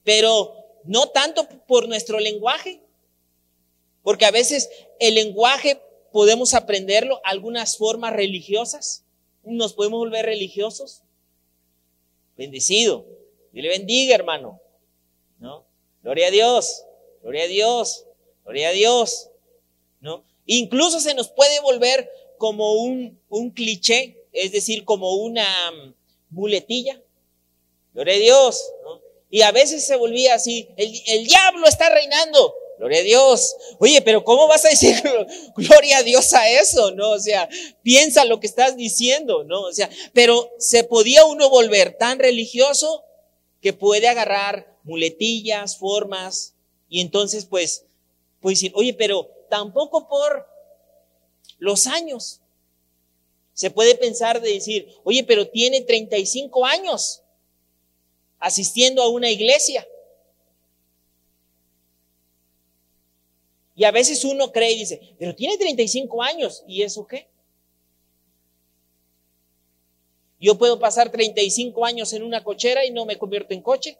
[0.03, 0.53] Pero
[0.83, 2.84] no tanto por nuestro lenguaje,
[4.05, 4.69] porque a veces
[5.01, 5.81] el lenguaje
[6.13, 9.03] podemos aprenderlo, algunas formas religiosas,
[9.43, 11.01] nos podemos volver religiosos.
[12.37, 13.05] Bendecido.
[13.51, 14.61] Dios le bendiga, hermano.
[15.39, 15.65] ¿No?
[16.01, 16.85] Gloria a Dios.
[17.21, 18.05] Gloria a Dios.
[18.45, 19.29] Gloria a Dios.
[19.99, 20.23] ¿No?
[20.45, 25.47] Incluso se nos puede volver como un, un cliché es decir, como una
[26.29, 27.01] muletilla.
[27.93, 28.71] Gloria a Dios.
[29.29, 32.53] Y a veces se volvía así, el, diablo está reinando.
[32.77, 33.55] Gloria a Dios.
[33.79, 34.95] Oye, pero ¿cómo vas a decir
[35.55, 36.91] gloria a Dios a eso?
[36.91, 37.47] No, o sea,
[37.83, 39.61] piensa lo que estás diciendo, ¿no?
[39.61, 43.03] O sea, pero se podía uno volver tan religioso
[43.61, 46.55] que puede agarrar muletillas, formas,
[46.89, 47.85] y entonces pues,
[48.39, 50.47] puede decir, oye, pero tampoco por
[51.57, 52.41] los años.
[53.53, 57.21] Se puede pensar de decir, oye, pero tiene 35 años
[58.39, 59.87] asistiendo a una iglesia.
[63.75, 67.27] Y a veces uno cree y dice, pero tiene 35 años, ¿y eso qué?
[70.39, 73.97] Yo puedo pasar 35 años en una cochera y no me convierto en coche.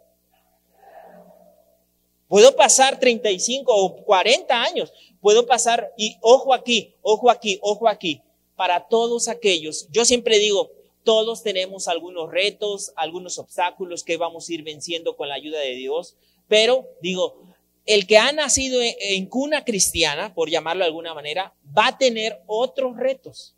[2.27, 4.93] Puedo pasar 35 o 40 años.
[5.21, 8.21] Puedo pasar, y ojo aquí, ojo aquí, ojo aquí
[8.55, 9.87] para todos aquellos.
[9.91, 10.71] Yo siempre digo,
[11.03, 15.75] todos tenemos algunos retos, algunos obstáculos que vamos a ir venciendo con la ayuda de
[15.75, 16.15] Dios,
[16.47, 17.41] pero digo,
[17.85, 22.41] el que ha nacido en cuna cristiana, por llamarlo de alguna manera, va a tener
[22.47, 23.55] otros retos.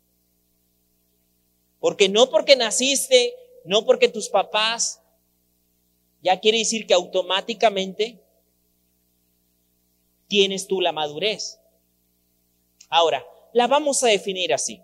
[1.80, 5.00] Porque no porque naciste, no porque tus papás
[6.22, 8.20] ya quiere decir que automáticamente
[10.26, 11.58] tienes tú la madurez.
[12.90, 14.82] Ahora, la vamos a definir así.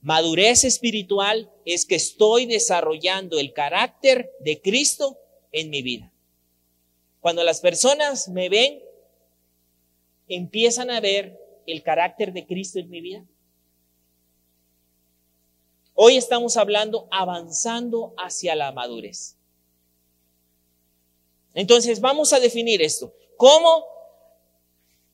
[0.00, 5.18] Madurez espiritual es que estoy desarrollando el carácter de Cristo
[5.50, 6.12] en mi vida.
[7.20, 8.82] Cuando las personas me ven,
[10.28, 13.24] empiezan a ver el carácter de Cristo en mi vida.
[15.94, 19.36] Hoy estamos hablando avanzando hacia la madurez.
[21.54, 23.12] Entonces vamos a definir esto.
[23.36, 23.84] ¿Cómo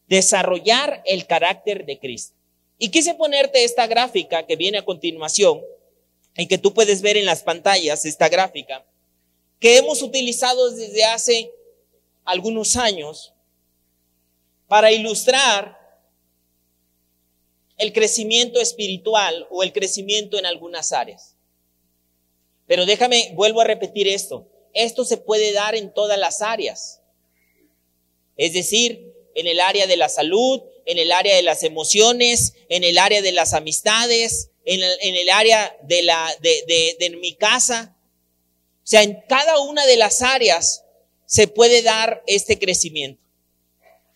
[0.09, 2.37] desarrollar el carácter de Cristo?
[2.77, 5.63] Y quise ponerte esta gráfica que viene a continuación
[6.37, 8.85] y que tú puedes ver en las pantallas, esta gráfica,
[9.59, 11.51] que hemos utilizado desde hace
[12.25, 13.35] algunos años
[14.66, 15.79] para ilustrar
[17.77, 21.37] el crecimiento espiritual o el crecimiento en algunas áreas.
[22.66, 24.49] Pero déjame, vuelvo a repetir esto.
[24.72, 27.01] Esto se puede dar en todas las áreas.
[28.37, 32.85] Es decir, en el área de la salud, en el área de las emociones, en
[32.85, 37.97] el área de las amistades, en el, área de, la, de, de mi casa.
[38.79, 40.84] O sea, en cada una de las áreas
[41.35, 43.20] se puede dar este crecimiento.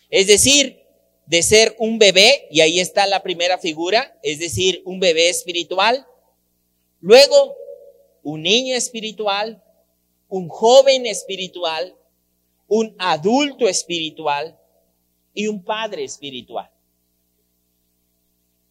[0.08, 0.84] Es decir,
[1.26, 6.06] de ser un bebé, y ahí está la primera figura, es decir, un bebé espiritual,
[7.00, 7.56] luego
[8.22, 9.60] un niño espiritual,
[10.28, 11.96] un joven espiritual,
[12.68, 14.56] un adulto espiritual
[15.34, 16.70] y un padre espiritual.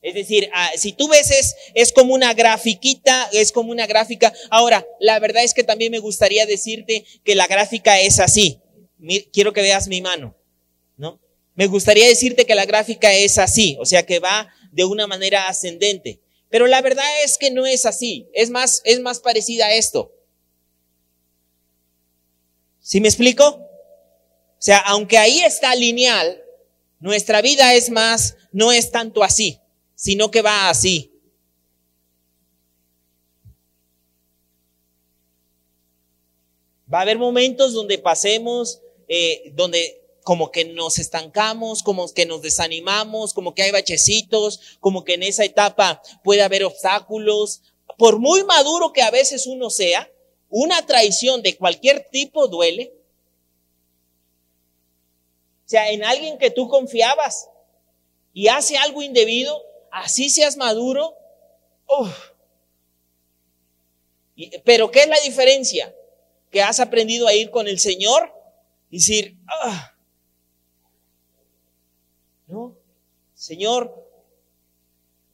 [0.08, 4.32] Es decir, ah, si tú ves es, es como una grafiquita, es como una gráfica.
[4.50, 8.62] Ahora, la verdad es que también me gustaría decirte que la gráfica es así.
[9.34, 10.34] Quiero que veas mi mano,
[10.96, 11.20] ¿no?
[11.56, 15.50] Me gustaría decirte que la gráfica es así, o sea que va de una manera
[15.50, 16.22] ascendente.
[16.48, 18.30] Pero la verdad es que no es así.
[18.34, 20.14] Es más, es más parecida a esto.
[22.80, 23.46] ¿Sí me explico?
[23.46, 26.42] O sea, aunque ahí está lineal,
[27.02, 29.60] nuestra vida es más, no es tanto así,
[29.98, 31.12] sino que va así.
[36.92, 38.80] Va a haber momentos donde pasemos,
[39.10, 45.04] eh, donde como que nos estancamos, como que nos desanimamos, como que hay bachecitos, como
[45.04, 47.64] que en esa etapa puede haber obstáculos.
[47.98, 50.12] Por muy maduro que a veces uno sea,
[50.50, 52.94] una traición de cualquier tipo duele.
[55.66, 57.50] O sea, en alguien que tú confiabas
[58.32, 59.60] y hace algo indebido,
[60.02, 61.16] así seas maduro.
[64.64, 65.94] pero ¿qué es la diferencia?
[66.52, 68.34] Que has aprendido a ir con el Señor
[68.90, 69.94] y decir, ah,
[72.48, 72.78] no,
[73.34, 74.08] Señor,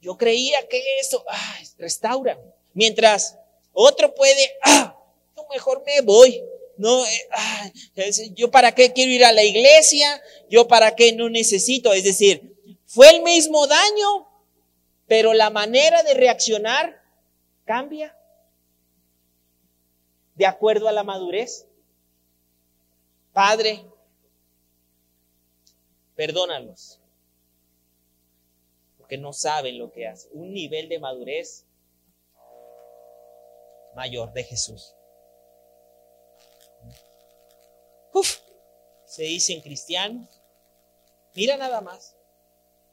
[0.00, 2.38] yo creía que eso, ay, restaura.
[2.72, 3.38] Mientras
[3.72, 4.96] otro puede, ah,
[5.36, 6.42] yo mejor me voy.
[6.76, 11.92] No, eh, yo para qué quiero ir a la iglesia, yo para qué no necesito.
[11.92, 12.54] Es decir,
[12.84, 14.28] fue el mismo daño,
[15.14, 17.00] pero la manera de reaccionar
[17.64, 18.18] cambia
[20.34, 21.68] de acuerdo a la madurez.
[23.32, 23.88] Padre,
[26.16, 27.00] perdónalos
[28.98, 30.32] porque no saben lo que hacen.
[30.34, 31.64] Un nivel de madurez
[33.94, 34.96] mayor de Jesús.
[38.12, 38.40] Uf,
[39.06, 40.42] se dicen cristianos.
[41.36, 42.16] Mira nada más.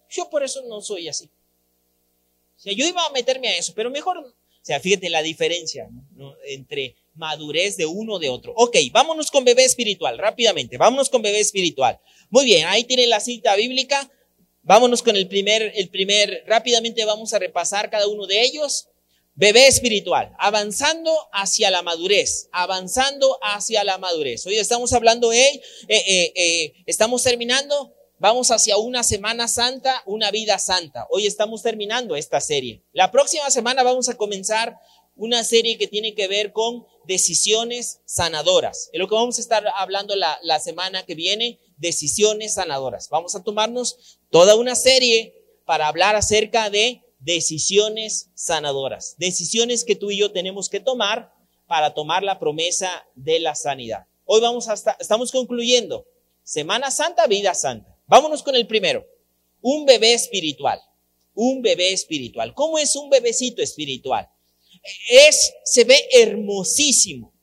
[0.07, 1.27] Yo por eso no soy así.
[2.63, 5.89] Yo iba a meterme a eso, pero mejor, o sea, fíjate la diferencia
[6.45, 8.53] entre madurez de uno de otro.
[8.55, 11.99] Ok, vámonos con bebé espiritual, rápidamente, vámonos con bebé espiritual.
[12.29, 14.09] Muy bien, ahí tiene la cita bíblica.
[14.63, 18.87] Vámonos con el primer, el primer, rápidamente vamos a repasar cada uno de ellos.
[19.33, 24.45] Bebé espiritual, avanzando hacia la madurez, avanzando hacia la madurez.
[24.45, 30.59] Hoy estamos hablando, eh, eh, eh, estamos terminando, vamos hacia una Semana Santa, una vida
[30.59, 31.07] santa.
[31.09, 32.83] Hoy estamos terminando esta serie.
[32.93, 34.77] La próxima semana vamos a comenzar
[35.15, 38.91] una serie que tiene que ver con decisiones sanadoras.
[38.93, 43.09] Es lo que vamos a estar hablando la, la semana que viene, decisiones sanadoras.
[43.09, 45.33] Vamos a tomarnos toda una serie
[45.65, 51.33] para hablar acerca de decisiones sanadoras, decisiones que tú y yo tenemos que tomar
[51.65, 54.05] para tomar la promesa de la sanidad.
[54.25, 56.05] Hoy vamos hasta, estamos concluyendo
[56.43, 57.90] Semana Santa, vida santa.
[58.11, 59.07] Vámonos con el primero,
[59.61, 60.81] un bebé espiritual,
[61.33, 62.53] un bebé espiritual.
[62.53, 64.27] ¿Cómo es un bebecito espiritual?
[65.09, 67.33] Es, se ve hermosísimo.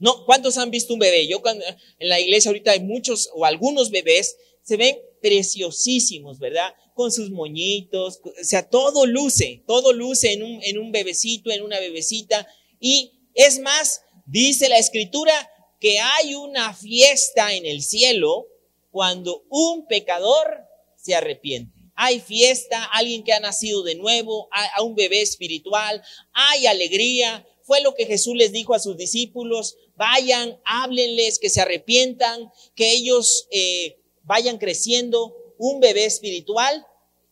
[0.00, 1.28] No, ¿cuántos han visto un bebé?
[1.28, 6.74] Yo cuando, en la iglesia ahorita hay muchos o algunos bebés, se ven preciosísimos, ¿verdad?
[6.94, 11.62] Con sus moñitos, o sea, todo luce, todo luce en un, en un bebecito, en
[11.62, 12.48] una bebecita.
[12.80, 15.32] Y es más, Dice la escritura
[15.80, 18.46] que hay una fiesta en el cielo
[18.90, 20.64] cuando un pecador
[20.96, 21.78] se arrepiente.
[21.94, 27.46] Hay fiesta, alguien que ha nacido de nuevo, a, un bebé espiritual, hay alegría.
[27.62, 32.92] Fue lo que Jesús les dijo a sus discípulos, vayan, háblenles, que se arrepientan, que
[32.92, 35.36] ellos eh, vayan creciendo.
[35.58, 36.86] Un bebé espiritual,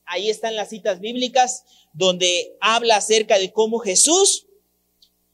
[0.04, 4.46] ahí están las citas bíblicas, donde habla acerca de cómo Jesús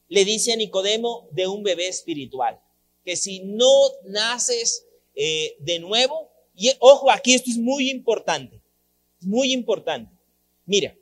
[0.08, 2.60] le dice a Nicodemo de un bebé espiritual,
[3.04, 3.72] que si no
[4.04, 8.60] naces eh, de nuevo, y ojo, aquí esto es muy importante,
[9.20, 10.12] muy importante.
[10.66, 10.96] Mira,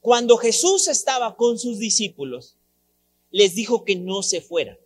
[0.00, 2.56] cuando Jesús estaba con sus discípulos,
[3.30, 4.78] les dijo que no se fueran.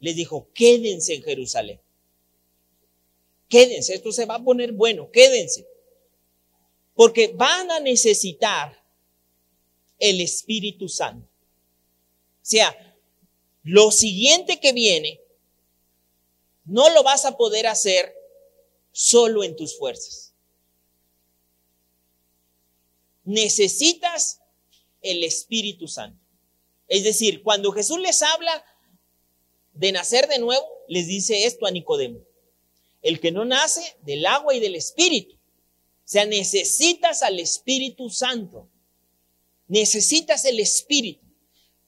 [0.00, 1.80] Les dijo, quédense en Jerusalén.
[3.48, 5.66] Quédense, esto se va a poner bueno, quédense.
[6.94, 8.82] Porque van a necesitar
[9.98, 11.26] el Espíritu Santo.
[11.26, 12.96] O sea,
[13.62, 15.20] lo siguiente que viene,
[16.64, 18.14] no lo vas a poder hacer
[18.92, 20.32] solo en tus fuerzas.
[23.24, 24.40] Necesitas
[25.00, 26.20] el Espíritu Santo.
[26.88, 28.64] Es decir, cuando Jesús les habla
[29.72, 32.20] de nacer de nuevo, les dice esto a Nicodemo.
[33.02, 35.36] El que no nace del agua y del Espíritu
[36.04, 38.68] o sea, necesitas al Espíritu Santo.
[39.68, 41.24] Necesitas el Espíritu.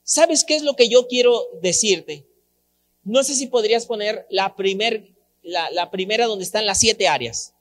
[0.02, 2.26] ¿Sabes qué es lo que yo quiero decirte?
[3.06, 7.54] No sé si podrías poner la, primer, la, la primera donde están las siete áreas.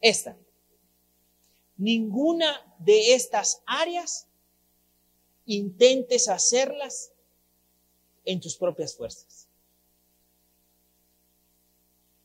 [0.00, 0.34] Esta.
[1.76, 4.26] Ninguna de estas áreas
[5.44, 7.12] intentes hacerlas
[8.24, 9.46] en tus propias fuerzas.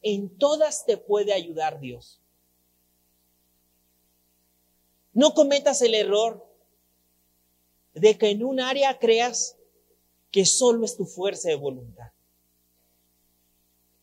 [0.01, 2.21] En todas te puede ayudar Dios.
[5.11, 6.52] No cometas el error
[7.93, 9.55] de que en un área creas
[10.31, 12.11] que solo es tu fuerza de voluntad.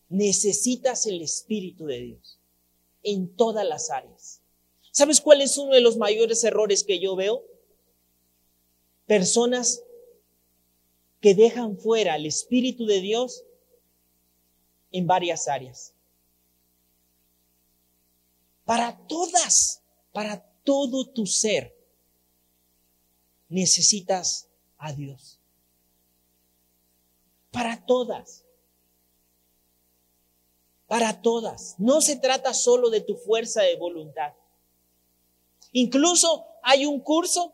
[0.07, 2.39] Necesitas el Espíritu de Dios
[3.03, 4.41] en todas las áreas.
[4.91, 7.43] ¿Sabes cuál es uno de los mayores errores que yo veo?
[9.05, 9.83] Personas
[11.19, 13.43] que dejan fuera el Espíritu de Dios
[14.91, 15.93] en varias áreas.
[18.65, 19.81] Para todas,
[20.11, 21.75] para todo tu ser,
[23.51, 24.47] necesitas
[24.79, 25.39] a Dios.
[27.51, 28.43] Para todas.
[30.87, 31.75] Para todas.
[31.77, 34.33] No se trata solo de tu fuerza de voluntad.
[35.71, 37.53] Incluso hay un curso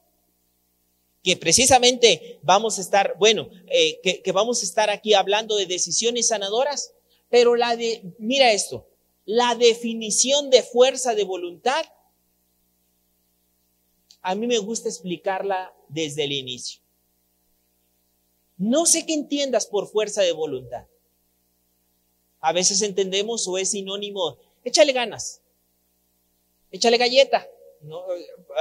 [1.21, 5.65] que precisamente vamos a estar, bueno, eh, que, que vamos a estar aquí hablando de
[5.65, 6.93] decisiones sanadoras
[7.29, 8.87] pero la de, mira esto,
[9.25, 11.85] la definición de fuerza de voluntad,
[14.21, 16.81] a mí me gusta explicarla desde el inicio.
[18.57, 20.85] No sé qué entiendas por fuerza de voluntad.
[22.39, 25.41] A veces entendemos o es sinónimo, échale ganas,
[26.71, 27.47] échale galleta.
[27.81, 28.03] ¿no?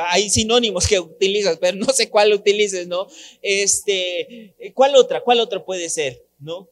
[0.09, 3.07] Hay sinónimos que utilizas, pero no sé cuál utilices, ¿no?
[3.40, 5.22] Este, ¿cuál otra?
[5.22, 6.22] ¿Cuál otra puede ser?
[6.38, 6.68] ¿No?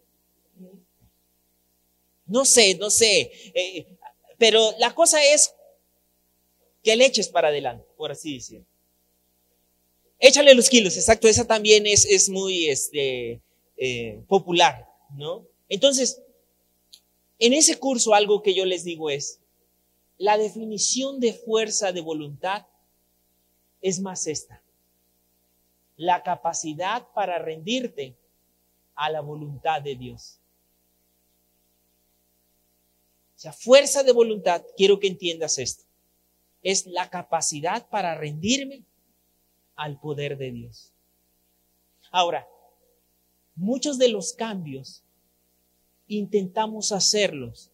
[2.26, 3.30] No sé, no sé.
[3.55, 3.87] Eh,
[4.39, 5.55] pero la cosa es
[6.82, 8.66] que le eches para adelante, por así decirlo.
[10.27, 13.41] Échale los kilos, exacto, esa también es, es muy este,
[13.77, 15.47] eh, popular, ¿no?
[15.68, 16.22] Entonces,
[17.39, 19.41] en ese curso algo que yo les digo es,
[20.16, 22.66] la definición de fuerza de voluntad
[23.83, 24.62] es más esta,
[25.97, 28.16] la capacidad para rendirte
[28.95, 30.39] a la voluntad de Dios
[33.45, 35.85] sea, fuerza de voluntad, quiero que entiendas esto.
[36.62, 38.83] Es la capacidad para rendirme
[39.77, 40.93] al poder de Dios.
[42.11, 42.47] Ahora,
[43.55, 45.03] muchos de los cambios
[46.07, 47.70] intentamos hacerlos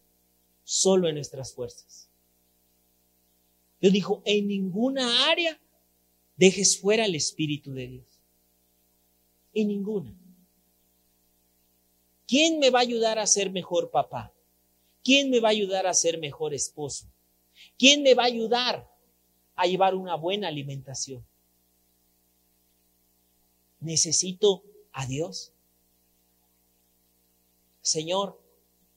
[0.63, 2.09] solo en nuestras fuerzas.
[3.81, 5.59] Yo dijo, en ninguna área
[6.35, 8.05] dejes fuera el Espíritu de Dios.
[9.53, 10.15] En ninguna.
[12.27, 14.33] ¿Quién me va a ayudar a ser mejor papá?
[15.03, 17.07] ¿Quién me va a ayudar a ser mejor esposo?
[17.77, 18.89] ¿Quién me va a ayudar
[19.55, 21.25] a llevar una buena alimentación?
[23.81, 24.63] Necesito
[24.93, 25.51] a Dios.
[27.81, 28.39] Señor,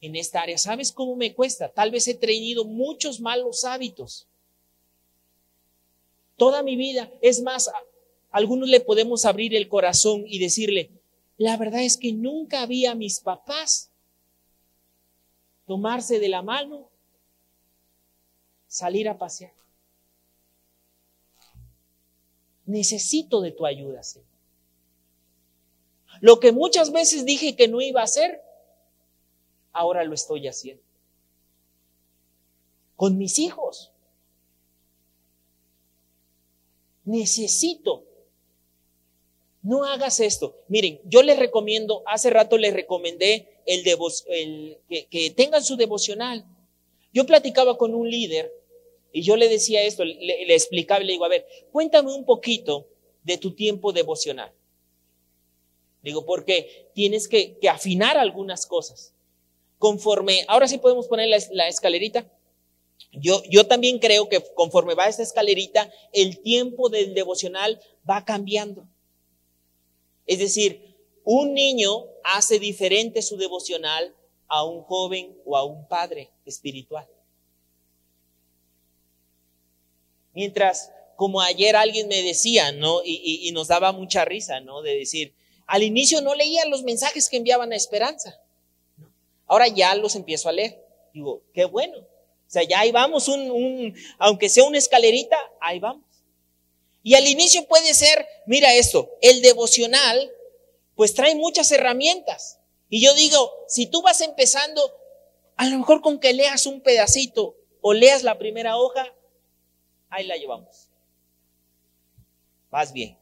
[0.01, 1.71] en esta área, ¿sabes cómo me cuesta?
[1.71, 4.27] Tal vez he tenido muchos malos hábitos.
[6.37, 7.75] Toda mi vida, es más, a
[8.31, 10.91] algunos le podemos abrir el corazón y decirle,
[11.39, 13.91] la verdad es que nunca había a mis papás
[15.67, 16.91] tomarse de la mano,
[18.67, 19.55] salir a pasear.
[22.67, 24.34] Necesito de tu ayuda, Señor.
[26.21, 28.43] Lo que muchas veces dije que no iba a hacer,
[29.73, 30.83] ahora lo estoy haciendo.
[32.97, 33.93] Con mis hijos.
[37.05, 38.05] Necesito.
[39.63, 40.57] No hagas esto.
[40.69, 43.83] Miren, yo les recomiendo, hace rato les recomendé el,
[44.89, 46.45] que, que tengan su devocional.
[47.13, 48.53] Yo platicaba con un líder
[49.15, 52.89] y yo le decía esto, le, explicaba y le digo, a ver, cuéntame un poquito
[53.23, 54.53] de tu tiempo devocional.
[56.05, 59.15] Digo, porque tienes que, afinar algunas cosas.
[59.79, 62.31] Conforme, ahora sí podemos poner la, escalerita.
[63.11, 68.87] Yo, yo también creo que conforme va esta escalerita, el tiempo del devocional va cambiando.
[70.27, 70.95] Es decir,
[71.25, 74.15] un niño hace diferente su devocional
[74.47, 77.09] a un joven o a un padre espiritual.
[80.35, 83.01] Mientras, como ayer alguien me decía, ¿no?
[83.03, 84.83] Y, nos daba mucha risa, ¿no?
[84.83, 85.35] De decir,
[85.67, 88.41] al inicio no leía los mensajes que enviaban a Esperanza.
[89.47, 90.83] Ahora ya los empiezo a leer.
[91.13, 91.99] Digo, qué bueno.
[91.99, 96.05] O sea, ya ahí vamos, un, un, aunque sea una escalerita, ahí vamos.
[97.03, 100.31] Y al inicio puede ser, mira esto, el devocional,
[100.95, 102.61] pues trae muchas herramientas.
[102.89, 104.81] Y yo digo, si tú vas empezando,
[105.57, 109.13] a lo mejor con que leas un pedacito o leas la primera hoja,
[110.09, 110.89] ahí la llevamos.
[112.71, 113.19] Vas bien.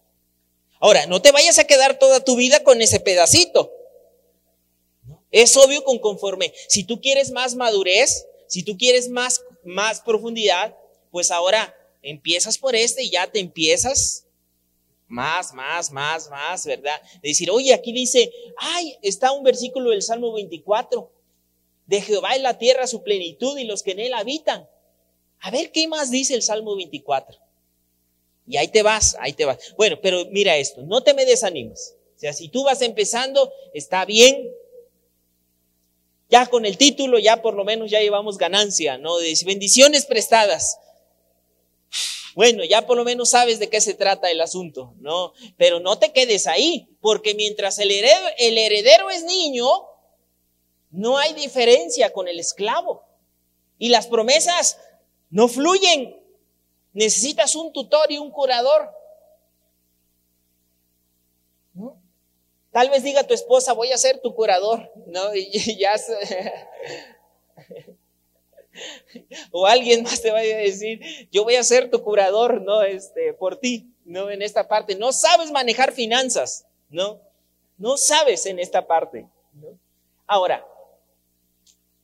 [0.83, 3.71] Ahora, no te vayas a quedar toda tu vida con ese pedacito.
[5.31, 6.53] Es obvio con conforme.
[6.69, 10.77] Si tú quieres más madurez, si tú quieres más, más profundidad,
[11.13, 11.73] pues ahora
[12.03, 14.27] empiezas por este y ya te empiezas
[15.07, 17.01] más, más, más, más, ¿verdad?
[17.23, 21.13] De decir, oye, aquí dice, ay, está un versículo del Salmo 24,
[21.87, 24.69] de Jehová en la tierra su plenitud y los que en él habitan.
[25.39, 27.39] A ver, ¿qué más dice el Salmo 24?
[28.47, 29.75] Y ahí te vas, ahí te vas.
[29.77, 31.97] Bueno, pero mira esto, no te me desanimes.
[32.17, 34.51] O sea, si tú vas empezando, está bien.
[36.29, 39.19] Ya con el título, ya por lo menos ya llevamos ganancia, ¿no?
[39.19, 40.79] De bendiciones prestadas.
[42.35, 45.35] Bueno, ya por lo menos sabes de qué se trata el asunto, ¿no?
[45.59, 49.69] Pero no te quedes ahí, porque mientras el heredero, el heredero es niño,
[50.91, 53.05] no hay diferencia con el esclavo.
[53.79, 54.79] Y las promesas
[55.31, 56.22] no fluyen.
[56.93, 58.91] Necesitas un tutor y un curador.
[62.71, 65.35] Tal vez diga tu esposa, voy a ser tu curador, ¿no?
[65.35, 65.95] Y ya.
[69.51, 72.83] o alguien más te vaya a decir, yo voy a ser tu curador, ¿no?
[72.83, 74.31] Este, por ti, ¿no?
[74.31, 74.97] En esta parte.
[74.97, 77.21] No sabes manejar finanzas, ¿no?
[77.77, 79.27] No sabes en esta parte.
[80.27, 80.67] Ahora,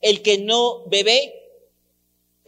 [0.01, 1.39] el que no bebe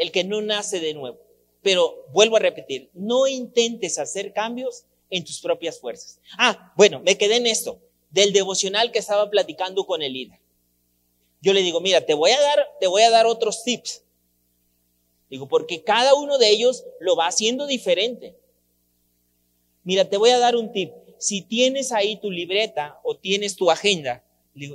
[0.02, 1.20] el que no nace de nuevo.
[1.62, 6.20] Pero vuelvo a repetir, no intentes hacer cambios en tus propias fuerzas.
[6.38, 10.40] Ah, bueno, me quedé en esto, del devocional que estaba platicando con el líder.
[11.42, 14.04] Yo le digo, mira, te voy a dar, te voy a dar otros tips.
[15.30, 18.36] Digo, porque cada uno de ellos lo va haciendo diferente.
[19.84, 20.92] Mira, te voy a dar un tip.
[21.18, 24.24] Si tienes ahí tu libreta o tienes tu agenda,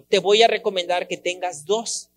[0.08, 2.08] te voy a recomendar que tengas dos.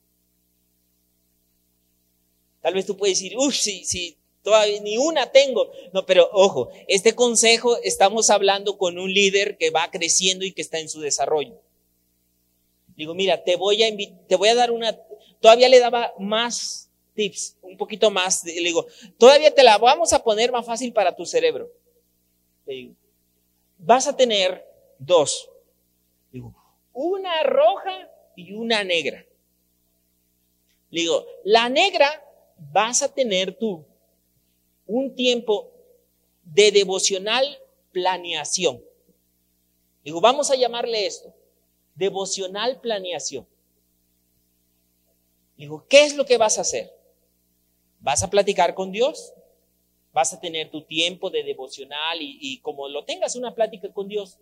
[2.61, 5.72] Tal vez tú puedes decir, uff, si, si todavía ni una tengo.
[5.94, 10.62] No, pero ojo, este consejo estamos hablando con un líder que va creciendo y que
[10.62, 11.60] está en su desarrollo.
[12.96, 13.96] Digo, mira, te voy a
[14.28, 14.98] te voy a dar una,
[15.40, 18.44] todavía le daba más tips, un poquito más.
[18.44, 18.88] Le digo,
[19.18, 21.72] todavía te la vamos a poner más fácil para tu cerebro.
[22.66, 22.94] Le digo,
[23.78, 24.66] vas a tener
[24.98, 25.50] dos.
[26.32, 26.54] Digo,
[26.94, 29.26] una roja y una negra.
[30.92, 32.24] Le digo, la negra
[32.58, 33.86] vas a tener tú
[34.90, 35.72] un tiempo
[36.44, 37.46] de devocional
[37.92, 38.82] planeación.
[40.04, 41.32] Digo, vamos a llamarle esto,
[41.94, 43.48] devocional planeación.
[45.56, 46.92] Digo, ¿qué es lo que vas a hacer?
[48.00, 49.34] ¿Vas a platicar con Dios?
[50.12, 54.08] Vas a tener tu tiempo de devocional y, y como lo tengas una plática con
[54.08, 54.40] Dios,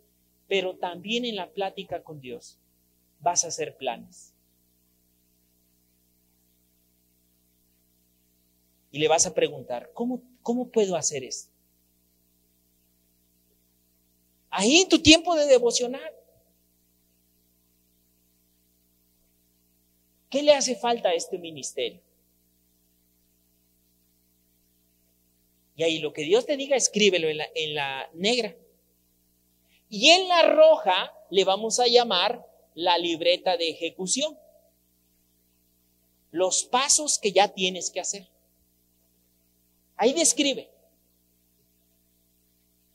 [0.47, 2.57] pero también en la plática con Dios
[3.19, 4.33] vas a hacer planes.
[8.91, 11.51] y le vas a preguntar, ¿cómo, cómo puedo hacer esto?
[14.49, 16.15] Ahí en tu tiempo de devocionar.
[20.29, 21.99] ¿Qué le hace falta a este ministerio?
[25.75, 28.55] Y ahí lo que Dios te diga, escríbelo en la, en la negra.
[29.89, 34.39] Y en la roja le vamos a llamar la libreta de ejecución.
[36.31, 38.29] Los pasos que ya tienes que hacer.
[39.97, 40.69] Ahí describe.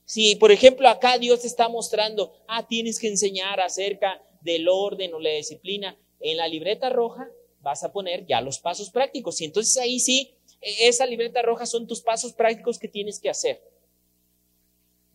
[0.05, 5.15] Si, por ejemplo, acá Dios te está mostrando, ah, tienes que enseñar acerca del orden
[5.15, 7.29] o la disciplina, en la libreta roja
[7.61, 9.41] vas a poner ya los pasos prácticos.
[9.41, 13.31] Y entonces ahí sí, e, esa libreta roja son tus pasos prácticos que tienes que
[13.31, 13.63] hacer.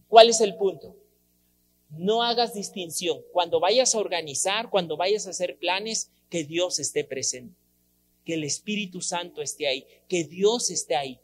[0.08, 0.96] ¿Cuál es el punto?
[1.90, 3.22] No hagas distinción.
[3.32, 7.56] Cuando vayas a organizar, cuando vayas a hacer planes, que Dios esté presente,
[8.26, 11.20] que el Espíritu Santo esté ahí, que Dios esté ahí.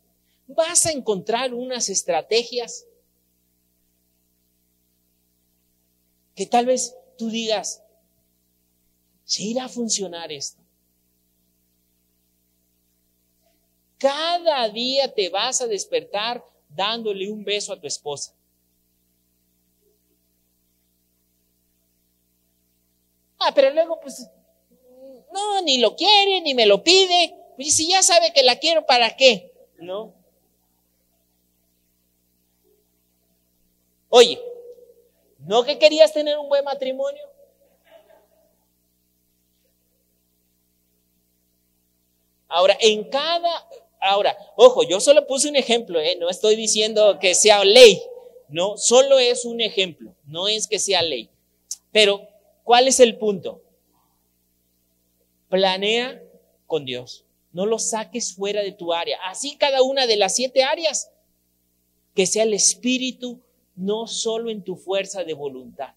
[0.47, 2.85] Vas a encontrar unas estrategias
[6.35, 7.83] que tal vez tú digas,
[9.23, 10.61] ¿se irá a funcionar esto?
[13.97, 18.35] Cada día te vas a despertar dándole un beso a tu esposa.
[23.39, 24.27] Ah, pero luego pues
[25.31, 27.35] no, ni lo quiere, ni me lo pide.
[27.55, 29.51] Pues si ya sabe que la quiero, ¿para qué?
[29.77, 30.13] ¿No?
[34.15, 34.39] Oye,
[35.39, 37.23] ¿no que querías tener un buen matrimonio?
[42.47, 43.67] Ahora, en cada,
[43.99, 46.15] Ahora, ojo, yo solo puse un ejemplo, ¿eh?
[46.19, 48.03] no estoy diciendo que sea ley,
[48.49, 51.29] no, solo es un ejemplo, no es que sea ley.
[51.91, 52.27] Pero,
[52.63, 53.63] ¿cuál es el punto?
[55.49, 56.21] Planea
[56.67, 60.63] con Dios, no lo saques fuera de tu área, así cada una de las siete
[60.63, 61.09] áreas,
[62.13, 63.41] que sea el Espíritu,
[63.75, 65.93] no solo en tu fuerza de voluntad.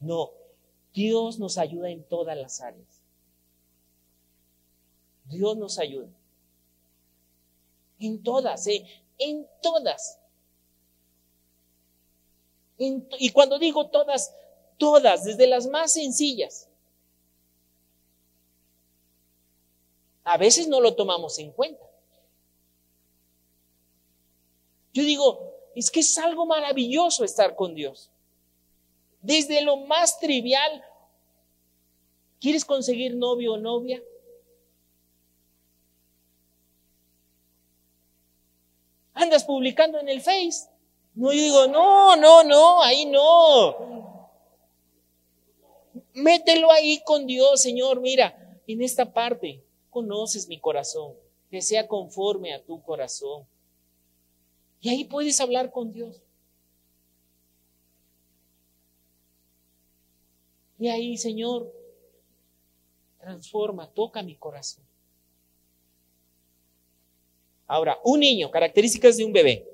[0.00, 0.30] No,
[0.92, 3.02] Dios nos ayuda en todas las áreas.
[5.24, 6.08] Dios nos ayuda.
[7.98, 8.84] En todas, ¿eh?
[9.18, 10.18] En todas.
[12.76, 14.34] y cuando digo todas,
[14.76, 16.68] todas, desde las más sencillas.
[20.24, 21.84] A veces no lo tomamos en cuenta.
[24.92, 28.10] Yo digo, es que es algo maravilloso estar con Dios.
[29.20, 30.84] Desde lo más trivial,
[32.40, 34.02] ¿quieres conseguir novio o novia?
[39.14, 40.68] andas publicando en el Face.
[41.14, 44.28] No, yo digo, no, no, no, ahí no.
[46.12, 48.00] Mételo ahí con Dios, Señor.
[48.00, 51.14] Mira, en esta parte conoces mi corazón,
[51.50, 53.46] que sea conforme a tu corazón.
[54.84, 56.20] Y ahí puedes hablar con Dios.
[60.78, 61.72] Y ahí, Señor,
[63.18, 64.84] transforma, toca mi corazón.
[67.66, 69.66] Ahora, un niño, características de un bebé.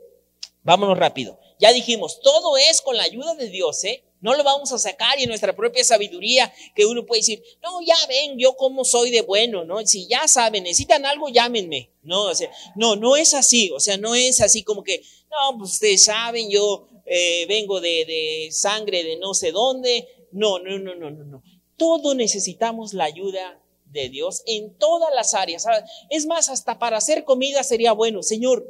[0.62, 1.40] Vámonos rápido.
[1.58, 4.04] Ya dijimos, todo es con la ayuda de Dios, ¿eh?
[4.20, 7.96] No lo vamos a sacar y nuestra propia sabiduría que uno puede decir, no, ya
[8.08, 9.84] ven, yo como soy de bueno, ¿no?
[9.86, 11.90] Si ya saben, necesitan algo, llámenme.
[12.02, 13.70] No, o sea, no, no es así.
[13.70, 18.04] O sea, no es así como que, no, pues ustedes saben, yo eh, vengo de,
[18.04, 20.06] de sangre de no sé dónde.
[20.32, 21.42] No, no, no, no, no, no.
[21.76, 25.66] Todo necesitamos la ayuda de Dios en todas las áreas.
[26.10, 28.22] Es más, hasta para hacer comida sería bueno.
[28.22, 28.66] Señor,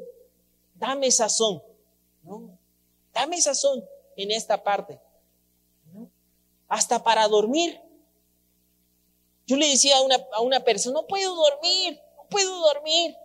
[0.74, 1.62] dame sazón.
[2.22, 2.58] ¿no?
[3.12, 3.84] Dame sazón
[4.16, 4.98] en esta parte.
[6.70, 7.78] Hasta para dormir.
[9.46, 13.16] Yo le decía a una, a una persona, no puedo dormir, no puedo dormir.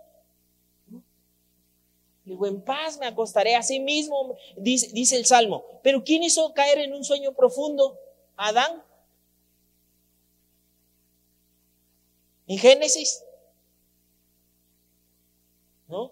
[2.25, 5.63] Le digo, en paz me acostaré así mismo, dice, dice el Salmo.
[5.83, 7.99] Pero ¿quién hizo caer en un sueño profundo?
[8.35, 8.83] Adán.
[12.47, 13.23] En Génesis.
[15.87, 16.11] ¿No?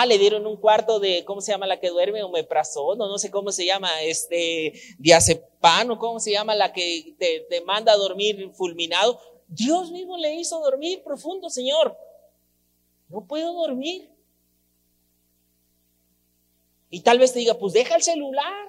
[0.00, 2.22] Ah, le dieron un cuarto de, ¿cómo se llama la que duerme?
[2.22, 7.40] Omeprazol, no sé cómo se llama, este, diazepam, o cómo se llama la que te,
[7.50, 9.20] te manda a dormir fulminado.
[9.46, 11.94] Dios mismo le hizo dormir profundo, Señor.
[13.10, 14.10] No puedo dormir.
[16.88, 18.68] Y tal vez te diga, pues deja el celular.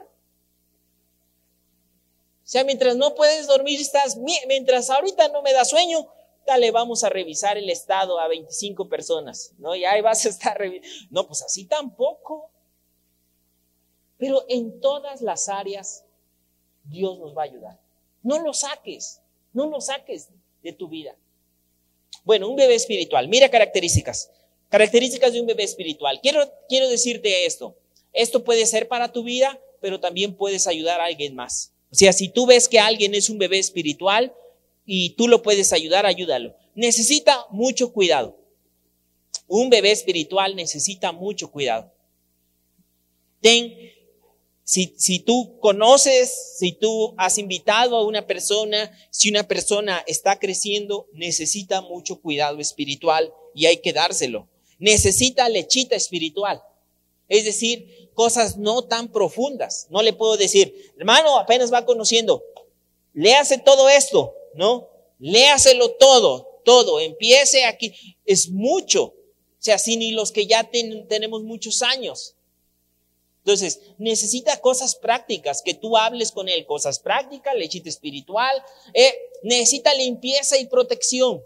[2.44, 6.10] O sea, mientras no puedes dormir, estás, mientras ahorita no me da sueño,
[6.46, 9.76] dale, vamos a revisar el estado a 25 personas, ¿no?
[9.76, 10.60] Y ahí vas a estar
[11.10, 12.50] No, pues así tampoco.
[14.18, 16.06] Pero en todas las áreas,
[16.84, 17.80] Dios nos va a ayudar.
[18.22, 19.22] No lo saques,
[19.54, 20.30] no lo saques
[20.62, 21.16] de tu vida.
[22.24, 23.28] Bueno, un bebé espiritual.
[23.28, 24.30] Mira características.
[24.70, 26.20] Características de un bebé espiritual.
[26.22, 27.76] Quiero, quiero decirte esto.
[28.14, 31.74] Esto puede ser para tu vida, pero también puedes ayudar a alguien más.
[31.92, 34.34] O sea, si tú ves que alguien es un bebé espiritual
[34.86, 36.56] y tú lo puedes ayudar, ayúdalo.
[36.76, 38.38] Necesita mucho cuidado.
[39.48, 41.92] Un bebé espiritual necesita mucho cuidado.
[43.42, 43.74] Ten,
[44.64, 50.40] si, si tú conoces, si tú has invitado a una persona, si una persona está
[50.40, 54.48] creciendo, necesita mucho cuidado espiritual y hay que dárselo.
[54.82, 56.62] necesita lechita espiritual.
[57.30, 59.88] Es decir, cosas no tan profundas.
[59.90, 62.44] No le puedo decir, hermano, apenas va conociendo,
[63.14, 64.90] léase todo esto, ¿no?
[65.20, 67.94] Léaselo todo, todo, empiece aquí.
[68.26, 69.04] Es mucho.
[69.06, 70.70] O sea, si ni los que ya
[71.08, 72.36] tenemos muchos años.
[73.44, 79.94] Entonces, necesita cosas prácticas, que tú hables con él, cosas prácticas, lechita espiritual, eh, necesita
[79.96, 81.44] limpieza y protección,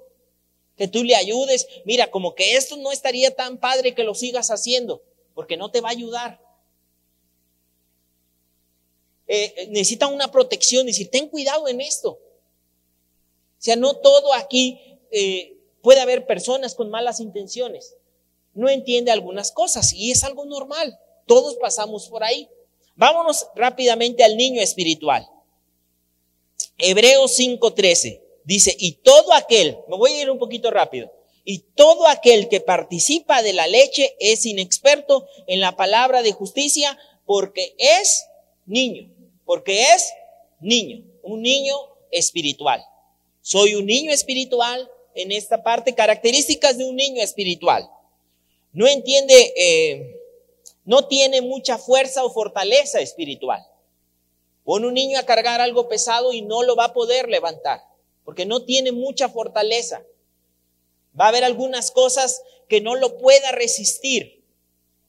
[0.75, 1.67] que tú le ayudes.
[1.85, 5.03] Mira, como que esto no estaría tan padre que lo sigas haciendo,
[5.33, 6.41] porque no te va a ayudar.
[9.27, 12.19] Eh, eh, necesita una protección, decir, ten cuidado en esto.
[13.65, 14.79] Sea, no todo aquí
[15.81, 17.95] puede haber personas con malas intenciones.
[18.53, 20.99] No entiende algunas cosas y es algo normal.
[21.25, 22.47] Todos pasamos por ahí.
[22.95, 25.27] Vámonos rápidamente al niño espiritual.
[26.77, 31.11] Hebreos 5:13 dice, y todo aquel, me voy a ir un poquito rápido,
[31.43, 36.99] y todo aquel que participa de la leche es inexperto en la palabra de justicia
[37.25, 38.27] porque es
[38.67, 39.11] niño,
[39.43, 40.13] porque es
[40.59, 41.75] niño, un niño
[42.11, 42.85] espiritual.
[43.47, 47.87] Soy un niño espiritual en esta parte, características de un niño espiritual.
[48.73, 50.19] No entiende eh,
[50.83, 53.63] no tiene mucha fuerza o fortaleza espiritual.
[54.63, 57.83] Pone un niño a cargar algo pesado y no lo va a poder levantar,
[58.23, 60.03] porque no tiene mucha fortaleza.
[61.19, 64.43] Va a haber algunas cosas que no lo pueda resistir,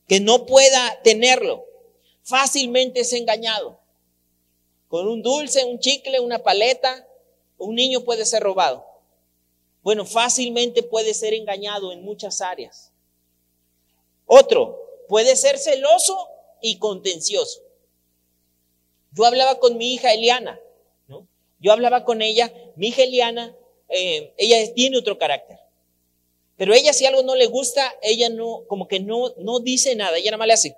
[0.08, 1.64] que no pueda tenerlo.
[2.22, 3.80] Fácilmente es engañado.
[4.88, 7.06] Con un dulce, un chicle, una paleta,
[7.58, 8.84] un niño puede ser robado.
[9.82, 12.92] Bueno, fácilmente puede ser engañado en muchas áreas.
[14.26, 14.78] Otro,
[15.08, 16.28] puede ser celoso
[16.60, 17.62] y contencioso.
[19.12, 20.60] Yo hablaba con mi hija Eliana,
[21.06, 21.26] ¿no?
[21.60, 23.56] Yo hablaba con ella, mi hija Eliana,
[23.88, 25.58] eh, ella tiene otro carácter.
[26.56, 30.16] Pero ella si algo no le gusta, ella no, como que no, no dice nada,
[30.16, 30.76] ella nada más le hace,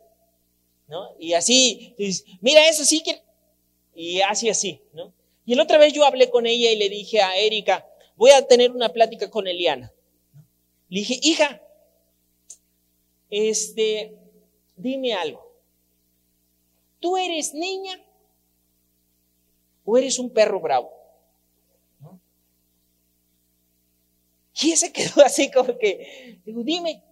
[0.89, 1.15] ¿no?
[1.19, 1.95] Y así,
[2.41, 3.23] mira eso sí que,
[3.95, 5.13] y así así, ¿no?
[5.49, 8.47] Y la otra vez yo hablé con ella y le dije a Erika, voy a
[8.47, 9.91] tener una plática con Eliana.
[10.91, 11.63] Le dije, hija,
[13.31, 14.15] este,
[14.77, 15.51] dime algo.
[17.01, 17.99] ¿Tú eres niña
[19.87, 20.93] o eres un perro bravo?
[24.61, 27.03] Y ese quedó así como que, digo, dime,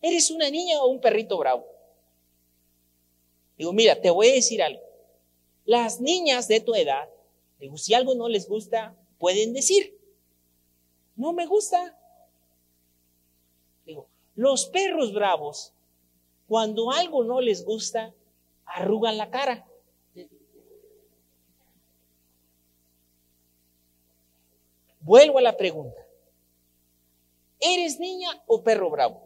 [0.00, 1.66] ¿eres una niña o un perrito bravo?
[3.58, 4.83] Digo, mira, te voy a decir algo.
[5.64, 7.08] Las niñas de tu edad,
[7.76, 9.98] si algo no les gusta, pueden decir,
[11.16, 11.98] no me gusta.
[13.86, 15.74] Digo, los perros bravos
[16.46, 18.14] cuando algo no les gusta,
[18.66, 19.66] arrugan la cara.
[25.00, 26.00] Vuelvo a la pregunta.
[27.60, 29.22] ¿Eres niña o perro bravo?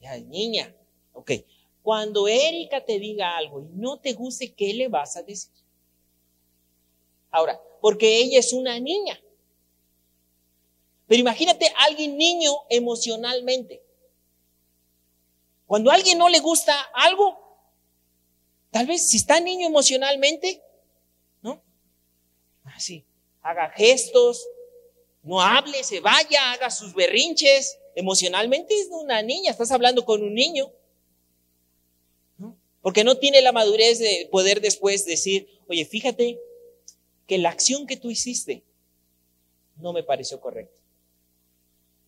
[0.00, 0.74] Ya, niña.
[1.12, 1.32] Ok.
[1.82, 5.52] Cuando Erika te diga algo y no te guste, ¿qué le vas a decir?
[7.30, 9.20] Ahora, porque ella es una niña.
[11.08, 13.82] Pero imagínate a alguien niño emocionalmente.
[15.66, 17.38] Cuando a alguien no le gusta algo,
[18.70, 20.62] tal vez si está niño emocionalmente,
[21.40, 21.62] ¿no?
[22.64, 23.04] Así,
[23.40, 24.46] haga gestos,
[25.22, 27.78] no hable, se vaya, haga sus berrinches.
[27.94, 30.72] Emocionalmente es una niña, estás hablando con un niño.
[32.82, 36.38] Porque no tiene la madurez de poder después decir, oye, fíjate
[37.26, 38.62] que la acción que tú hiciste
[39.76, 40.82] no me pareció correcta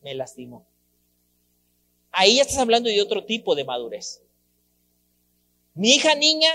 [0.04, 0.66] me lastimó.
[2.12, 4.20] Ahí ya estás hablando de otro tipo de madurez.
[5.72, 6.50] Mi hija niña,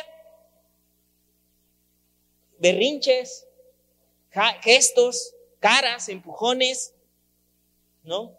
[2.60, 3.46] berrinches,
[4.62, 6.94] gestos, caras, empujones,
[8.04, 8.38] ¿no?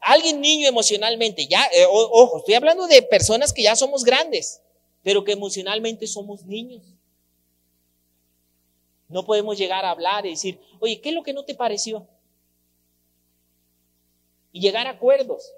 [0.00, 4.60] Alguien niño emocionalmente, ya, eh, ojo, estoy hablando de personas que ya somos grandes,
[5.02, 6.82] pero que emocionalmente somos niños.
[9.08, 12.06] No podemos llegar a hablar y decir, oye, ¿qué es lo que no te pareció?
[14.52, 15.52] y llegar a acuerdos.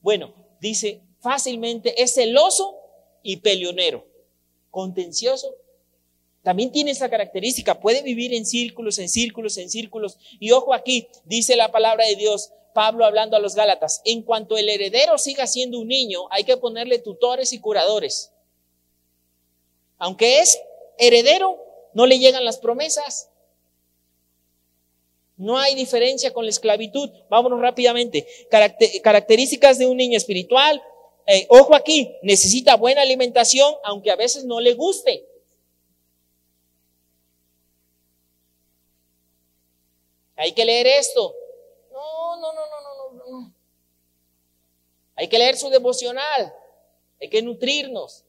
[0.00, 2.76] Bueno, dice fácilmente, es celoso
[3.22, 4.06] y peleonero,
[4.70, 5.54] contencioso.
[6.42, 10.16] También tiene esa característica, puede vivir en círculos, en círculos, en círculos.
[10.38, 14.56] Y ojo aquí, dice la palabra de Dios, Pablo hablando a los Gálatas, en cuanto
[14.56, 18.32] el heredero siga siendo un niño, hay que ponerle tutores y curadores.
[19.98, 20.58] Aunque es
[20.98, 21.58] heredero,
[21.94, 23.30] no le llegan las promesas.
[25.36, 27.10] No hay diferencia con la esclavitud.
[27.28, 28.26] Vámonos rápidamente.
[29.02, 30.82] características de un niño espiritual.
[31.26, 35.26] Eh, ojo aquí, necesita buena alimentación, aunque a veces no le guste.
[40.36, 41.34] Hay que leer esto.
[41.92, 43.54] No, No, no, no, no, no, no, no.
[45.16, 46.54] Hay que leer su devocional.
[47.20, 48.25] Hay que nutrirnos.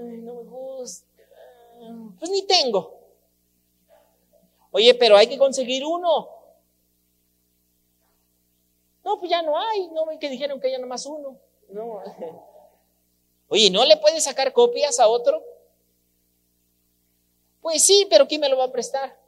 [0.00, 1.06] No me gusta.
[2.18, 2.98] Pues ni tengo.
[4.70, 6.28] Oye, pero hay que conseguir uno.
[9.02, 9.88] No, pues ya no hay.
[9.88, 11.36] No ven que dijeron que hay nomás uno.
[11.70, 12.02] No.
[13.48, 15.42] Oye, ¿no le puedes sacar copias a otro?
[17.60, 19.18] Pues sí, pero ¿quién me lo va a prestar?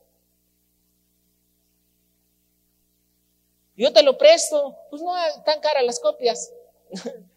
[3.77, 4.77] Yo te lo presto.
[4.91, 5.13] Pues no,
[5.45, 6.53] tan caras las copias.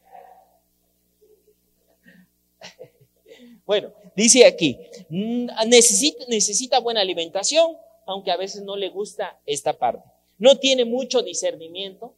[3.66, 4.78] bueno, dice aquí,
[5.10, 10.08] mm, necesita, necesita buena alimentación, aunque a veces no le gusta esta parte.
[10.38, 12.14] No tiene mucho discernimiento,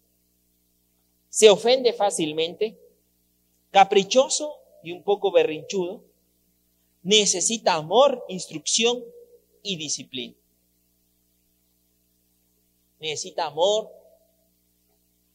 [1.29, 2.77] se ofende fácilmente,
[3.71, 6.03] caprichoso y un poco berrinchudo,
[7.03, 9.03] necesita amor, instrucción
[9.61, 10.35] y disciplina.
[12.99, 13.91] Necesita amor,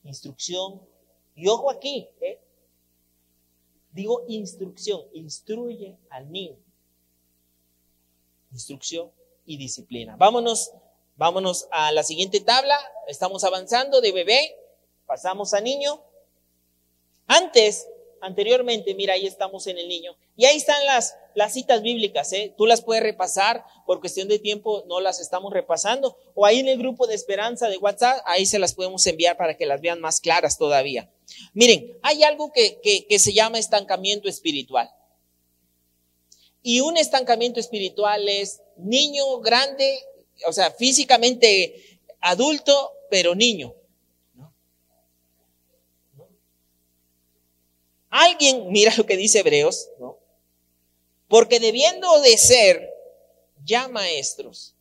[0.04, 0.82] instrucción
[1.34, 2.38] y ojo aquí, ¿eh?
[3.92, 6.56] Digo instrucción, instruye al niño.
[8.52, 9.10] Instrucción
[9.46, 10.16] y disciplina.
[10.16, 10.72] Vámonos,
[11.16, 12.78] vámonos a la siguiente tabla.
[13.06, 14.56] Estamos avanzando de bebé,
[15.06, 16.02] pasamos a niño.
[17.26, 17.88] Antes,
[18.22, 20.16] anteriormente, mira, ahí estamos en el niño.
[20.36, 22.54] Y ahí están las, las citas bíblicas, ¿eh?
[22.56, 26.16] Tú las puedes repasar, por cuestión de tiempo no las estamos repasando.
[26.34, 29.56] O ahí en el grupo de esperanza de WhatsApp, ahí se las podemos enviar para
[29.56, 31.10] que las vean más claras todavía.
[31.52, 34.90] Miren, hay algo que, que se llama estancamiento espiritual.
[36.62, 39.98] Y un estancamiento espiritual es niño grande,
[40.46, 43.74] o sea, físicamente adulto, pero niño.
[48.14, 50.18] Alguien, mira lo que dice Hebreos, ¿no?
[51.28, 52.92] Porque debiendo de ser
[53.64, 54.74] ya maestros,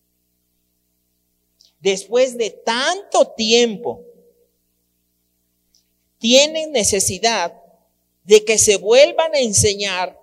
[1.80, 4.04] después de tanto tiempo,
[6.18, 7.58] tienen necesidad
[8.26, 10.20] de que se vuelvan a enseñar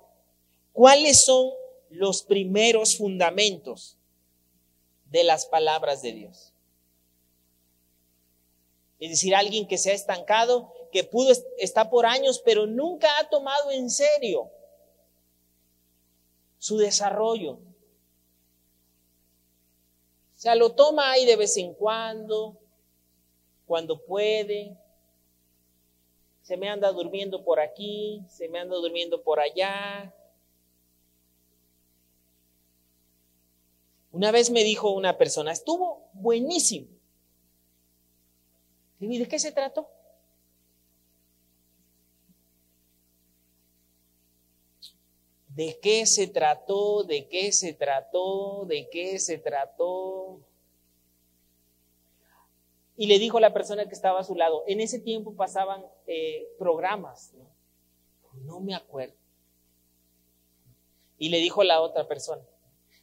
[0.75, 1.51] cuáles son
[1.89, 3.97] los primeros fundamentos
[5.07, 6.53] de las palabras de Dios.
[9.01, 13.29] Es decir, alguien que se ha estancado, que pudo estar por años, pero nunca ha
[13.29, 14.51] tomado en serio
[16.59, 17.53] su desarrollo.
[17.53, 17.61] O
[20.41, 22.57] sea, lo toma ahí de vez en cuando,
[23.67, 24.77] cuando puede.
[26.43, 30.15] Se me anda durmiendo por aquí, se me anda durmiendo por allá.
[34.13, 36.89] Una vez me dijo una persona, estuvo buenísimo.
[39.01, 39.89] ¿Y de qué se trató?
[45.59, 47.03] ¿De qué se trató?
[47.03, 48.65] ¿De qué se trató?
[48.67, 50.39] ¿De qué se trató?
[52.97, 55.85] Y le dijo a la persona que estaba a su lado, en ese tiempo pasaban
[56.07, 57.51] eh, programas, ¿no?
[58.45, 59.17] no me acuerdo.
[61.19, 62.45] Y le dijo a la otra persona,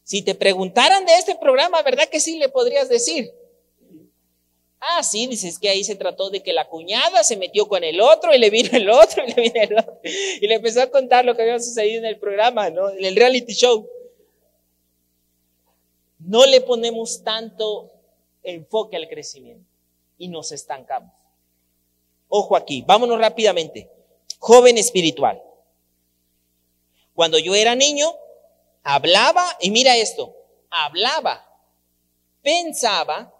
[0.04, 3.34] si te preguntaran de este programa, ¿verdad que sí le podrías decir?
[4.88, 8.00] Ah, sí, dices que ahí se trató de que la cuñada se metió con el
[8.00, 10.00] otro y le vino el otro y le vino el otro.
[10.04, 12.90] Y le empezó a contar lo que había sucedido en el programa, ¿no?
[12.90, 13.90] En el reality show.
[16.20, 17.92] No le ponemos tanto
[18.44, 19.68] enfoque al crecimiento
[20.20, 21.12] y nos estancamos.
[22.28, 23.90] Ojo aquí, vámonos rápidamente.
[24.38, 25.42] Joven espiritual.
[27.16, 28.14] Cuando yo era niño,
[28.84, 30.36] hablaba, y mira esto,
[30.70, 31.44] hablaba,
[32.44, 33.35] pensaba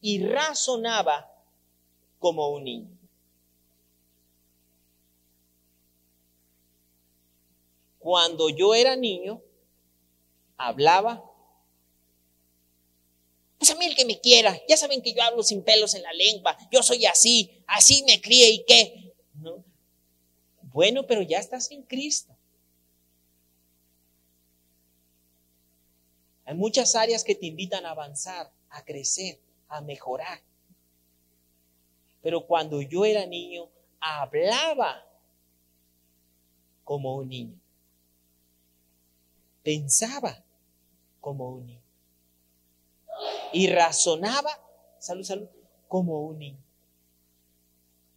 [0.00, 1.30] y razonaba
[2.18, 2.98] como un niño.
[7.98, 9.42] Cuando yo era niño,
[10.56, 11.22] hablaba.
[13.58, 16.02] Pues a mí el que me quiera, ya saben que yo hablo sin pelos en
[16.02, 19.14] la lengua, yo soy así, así me crié y qué.
[19.34, 19.62] ¿No?
[20.62, 22.34] Bueno, pero ya estás en Cristo.
[26.46, 29.38] Hay muchas áreas que te invitan a avanzar, a crecer
[29.70, 30.40] a mejorar.
[32.20, 33.68] Pero cuando yo era niño,
[34.00, 35.06] hablaba
[36.84, 37.58] como un niño.
[39.62, 40.44] Pensaba
[41.20, 41.82] como un niño.
[43.52, 44.50] Y razonaba,
[44.98, 45.48] salud, salud,
[45.88, 46.64] como un niño.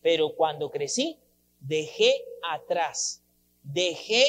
[0.01, 1.19] Pero cuando crecí,
[1.59, 2.13] dejé
[2.49, 3.21] atrás,
[3.61, 4.25] dejé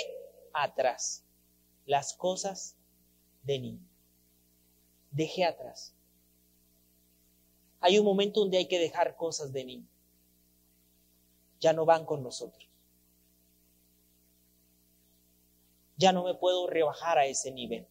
[0.52, 1.24] atrás
[1.86, 2.76] las cosas
[3.42, 3.88] de niño.
[5.10, 5.93] Dejé atrás
[7.84, 9.86] hay un momento donde hay que dejar cosas de niño.
[11.60, 12.66] Ya no van con nosotros.
[15.98, 17.86] Ya no me puedo rebajar a ese nivel.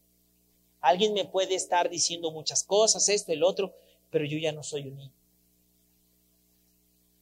[0.81, 3.75] Alguien me puede estar diciendo muchas cosas, esto, el otro,
[4.09, 5.13] pero yo ya no soy un niño.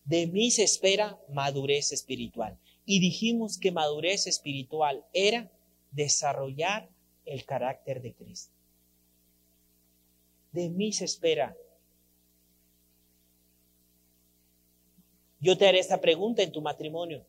[0.05, 2.57] De mí se espera madurez espiritual.
[2.85, 5.51] Y dijimos que madurez espiritual era
[5.91, 6.87] desarrollar
[7.25, 8.53] el carácter de Cristo.
[10.53, 11.53] De mí se espera.
[15.41, 17.25] Yo te haré esta pregunta en tu matrimonio.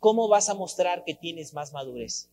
[0.00, 2.30] ¿Cómo vas a mostrar que tienes más madurez?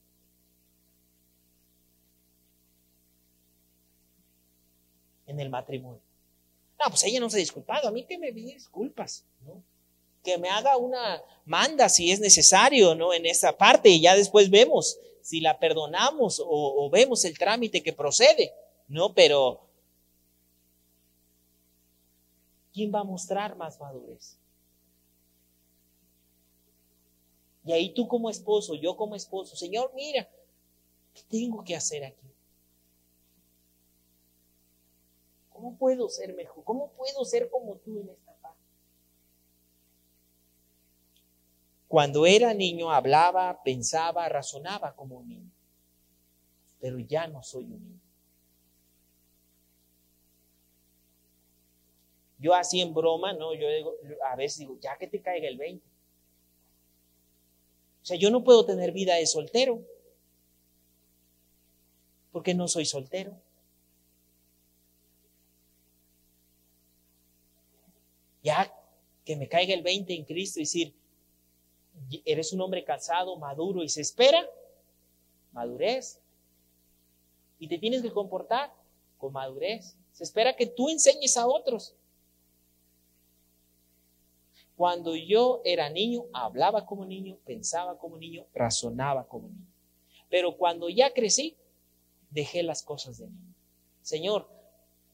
[5.27, 6.01] En el matrimonio.
[6.79, 7.87] No, pues ella no se ha disculpado.
[7.87, 9.61] A mí que me disculpas, ¿no?
[10.23, 13.13] Que me haga una manda si es necesario, ¿no?
[13.13, 17.93] En esa parte y ya después vemos si la perdonamos o vemos el trámite que
[17.93, 18.53] procede,
[18.87, 19.13] ¿no?
[19.13, 19.70] Pero
[22.73, 24.37] ¿quién va a mostrar más madurez?
[27.63, 30.27] Y ahí tú como esposo, yo como esposo, Señor, mira,
[31.13, 32.27] ¿qué tengo que hacer aquí?
[35.49, 36.63] ¿Cómo puedo ser mejor?
[36.63, 38.59] ¿Cómo puedo ser como tú en esta parte?
[41.87, 45.51] Cuando era niño hablaba, pensaba, razonaba como un niño,
[46.79, 48.00] pero ya no soy un niño.
[52.41, 53.53] Yo así en broma, ¿no?
[53.53, 53.93] Yo digo,
[54.29, 55.85] a veces digo, ya que te caiga el 20.
[58.01, 59.79] O sea, yo no puedo tener vida de soltero,
[62.31, 63.37] porque no soy soltero.
[68.41, 68.73] Ya
[69.23, 70.93] que me caiga el 20 en Cristo y decir,
[72.25, 74.49] eres un hombre casado, maduro y se espera
[75.51, 76.19] madurez.
[77.59, 78.73] Y te tienes que comportar
[79.17, 79.95] con madurez.
[80.11, 81.93] Se espera que tú enseñes a otros.
[84.81, 89.67] Cuando yo era niño, hablaba como niño, pensaba como niño, razonaba como niño.
[90.27, 91.55] Pero cuando ya crecí,
[92.31, 93.53] dejé las cosas de niño.
[94.01, 94.49] Señor,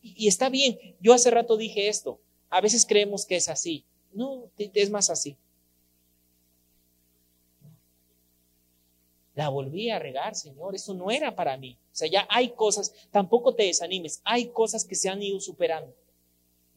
[0.02, 3.84] y, está bien, yo hace rato dije esto, a veces creemos que es así.
[4.14, 5.36] No, es más así.
[9.36, 11.78] La volví a regar, Señor, eso no era para mí.
[11.92, 15.94] O sea, ya hay cosas, tampoco te desanimes, hay cosas que se han ido superando.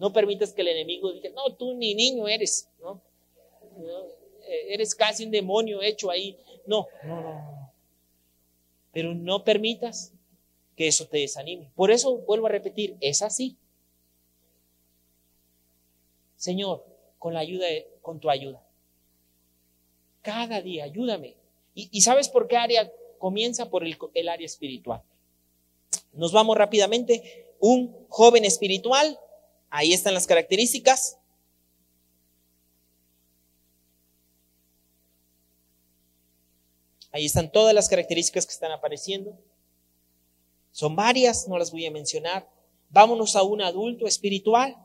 [0.01, 3.03] No permitas que el enemigo diga, no, tú ni niño eres, ¿no?
[4.49, 6.39] Eh, eres casi un demonio hecho ahí.
[6.67, 7.73] No, no, no.
[8.93, 10.15] Pero no permitas
[10.75, 11.71] que eso te desanime.
[11.75, 13.59] Por eso vuelvo a repetir, es así.
[16.35, 16.83] Señor,
[17.19, 17.67] con la ayuda,
[18.01, 18.63] con tu ayuda.
[20.23, 21.37] Cada día, ayúdame.
[21.75, 25.03] Y, sabes por qué área comienza por el área espiritual.
[26.15, 27.55] Nos vamos rápidamente.
[27.61, 29.19] Un joven espiritual
[29.71, 31.17] Ahí están las características.
[37.13, 39.39] Ahí están todas las características que están apareciendo.
[40.73, 42.49] Son varias, no las voy a mencionar.
[42.89, 44.77] Vámonos a un adulto espiritual.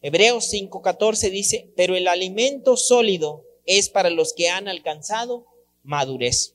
[0.00, 5.46] Hebreos 5:14 dice, pero el alimento sólido es para los que han alcanzado
[5.82, 6.54] madurez,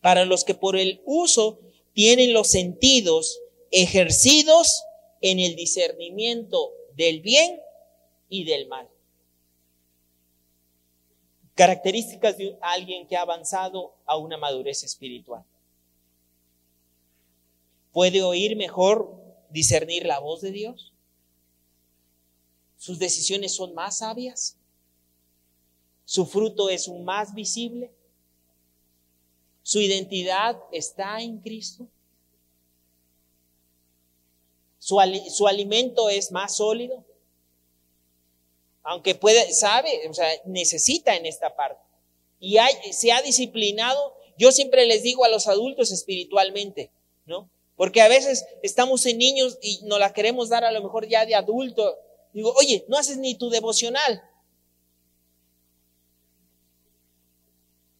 [0.00, 1.60] para los que por el uso
[1.92, 3.38] tienen los sentidos
[3.70, 4.82] ejercidos
[5.20, 7.60] en el discernimiento del bien
[8.28, 8.88] y del mal.
[11.54, 15.44] Características de alguien que ha avanzado a una madurez espiritual.
[17.92, 19.20] Puede oír mejor,
[19.50, 20.92] discernir la voz de Dios.
[22.76, 24.56] Sus decisiones son más sabias.
[26.04, 27.90] Su fruto es más visible.
[29.62, 31.88] Su identidad está en Cristo.
[34.88, 37.04] Su, alimento es más sólido.
[38.82, 41.82] Aunque puede, sabe, o sea, necesita en esta parte.
[42.40, 44.16] Y hay, se ha disciplinado.
[44.38, 46.90] Yo siempre les digo a los adultos espiritualmente,
[47.26, 47.50] ¿no?
[47.76, 51.26] Porque a veces estamos en niños y nos la queremos dar a lo mejor ya
[51.26, 51.98] de adulto.
[52.32, 54.22] Digo, oye, no haces ni tu devocional.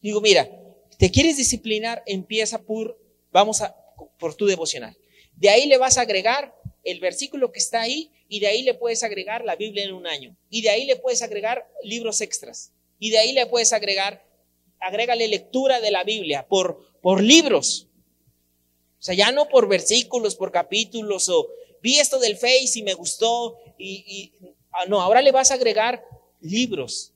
[0.00, 0.48] Digo, mira,
[0.96, 2.98] te quieres disciplinar, empieza por,
[3.30, 3.76] vamos a,
[4.18, 4.96] por tu devocional.
[5.36, 8.74] De ahí le vas a agregar el versículo que está ahí y de ahí le
[8.74, 10.36] puedes agregar la Biblia en un año.
[10.50, 12.72] Y de ahí le puedes agregar libros extras.
[12.98, 14.24] Y de ahí le puedes agregar,
[14.80, 17.88] agrégale lectura de la Biblia por, por libros.
[18.98, 21.48] O sea, ya no por versículos, por capítulos o
[21.82, 24.32] vi esto del Face y me gustó y,
[24.72, 26.04] ah, no, ahora le vas a agregar
[26.40, 27.12] libros,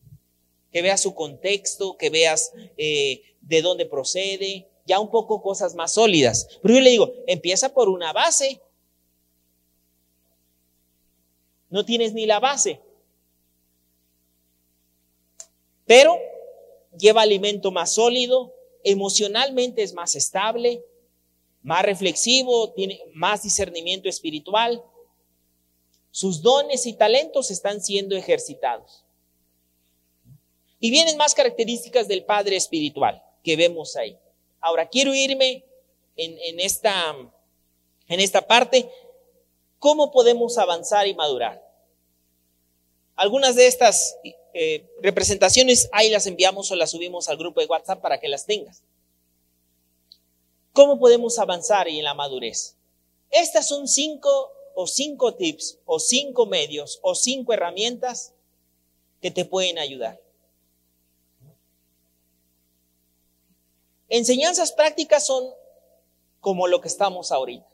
[0.70, 5.94] que veas su contexto, que veas eh, de dónde procede, ya un poco cosas más
[5.94, 6.48] sólidas.
[6.62, 8.60] Pero yo le digo, empieza por una base
[11.72, 12.80] no tienes ni la base.
[15.86, 16.18] Pero
[16.98, 18.54] lleva alimento más sólido,
[18.84, 20.84] emocionalmente es más estable,
[21.62, 24.84] más reflexivo, tiene más discernimiento espiritual.
[26.10, 29.04] Sus dones y talentos están siendo ejercitados.
[30.78, 34.18] Y vienen más características del Padre espiritual que vemos ahí.
[34.60, 35.64] Ahora, quiero irme
[36.16, 37.16] en, esta,
[38.08, 38.90] en esta parte.
[39.82, 41.60] ¿Cómo podemos avanzar y madurar?
[43.16, 44.16] Algunas de estas
[44.54, 48.46] eh, representaciones ahí las enviamos o las subimos al grupo de WhatsApp para que las
[48.46, 48.84] tengas.
[50.72, 52.76] ¿Cómo podemos avanzar en la madurez?
[53.28, 58.34] Estas son cinco o cinco tips o cinco medios o cinco herramientas
[59.20, 60.22] que te pueden ayudar.
[64.08, 65.52] Enseñanzas prácticas son
[66.38, 67.71] como lo que estamos ahorita.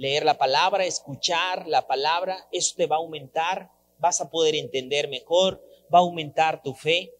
[0.00, 5.10] Leer la palabra, escuchar la palabra, eso te va a aumentar, vas a poder entender
[5.10, 5.62] mejor,
[5.92, 7.12] va a aumentar tu fe.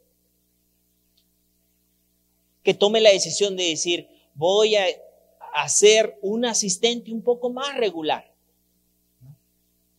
[2.62, 4.86] Que tome la decisión de decir, voy a
[5.52, 8.35] hacer un asistente un poco más regular.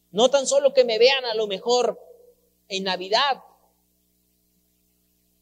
[0.10, 2.02] No tan solo que me vean a lo mejor
[2.68, 3.44] en Navidad.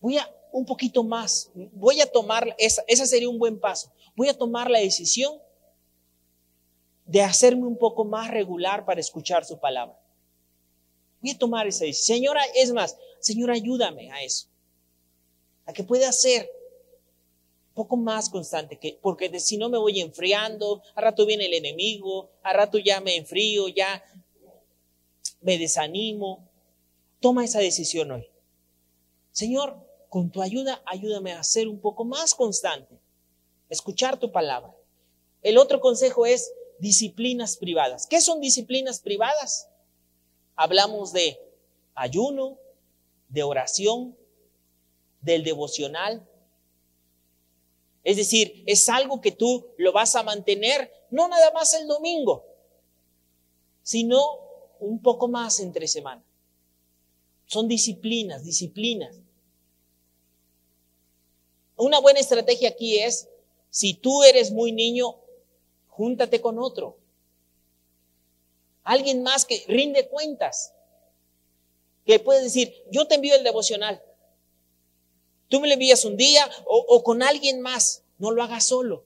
[0.02, 1.52] Voy a un poquito más.
[1.54, 3.94] Voy a tomar, esa, sería un buen paso.
[4.14, 5.40] Voy a tomar la decisión
[7.10, 10.00] de hacerme un poco más regular para escuchar su palabra.
[11.22, 12.18] Voy a tomar esa decisión.
[12.18, 14.48] Señora, es más, Señor, ayúdame a eso.
[15.66, 16.48] A que pueda ser
[17.70, 21.56] un poco más constante, que, porque si no me voy enfriando, a rato viene el
[21.56, 24.04] enemigo, a rato ya me enfrío, ya
[25.42, 26.48] me desanimo.
[27.20, 28.30] Toma esa decisión hoy.
[29.32, 33.00] Señor, con tu ayuda, ayúdame a ser un poco más constante,
[33.68, 34.76] escuchar tu palabra.
[35.42, 38.08] El otro consejo es disciplinas privadas.
[38.08, 39.68] ¿Qué son disciplinas privadas?
[40.56, 41.40] Hablamos de
[41.96, 42.58] ayuno,
[43.28, 44.18] de oración,
[45.22, 46.28] del devocional.
[48.04, 52.46] Es decir, es algo que tú lo vas a mantener no nada más el domingo,
[53.84, 54.22] sino
[54.80, 56.24] un poco más entre semana.
[57.46, 59.16] Son disciplinas, disciplinas.
[61.76, 63.28] Una buena estrategia aquí es,
[63.70, 65.19] si tú eres muy niño,
[66.00, 66.98] júntate con otro.
[68.84, 70.74] Alguien más que rinde cuentas.
[72.06, 74.02] Que puede decir, yo te envío el devocional.
[75.50, 78.04] Tú me lo envías un día o, con alguien más.
[78.18, 79.04] No lo hagas solo.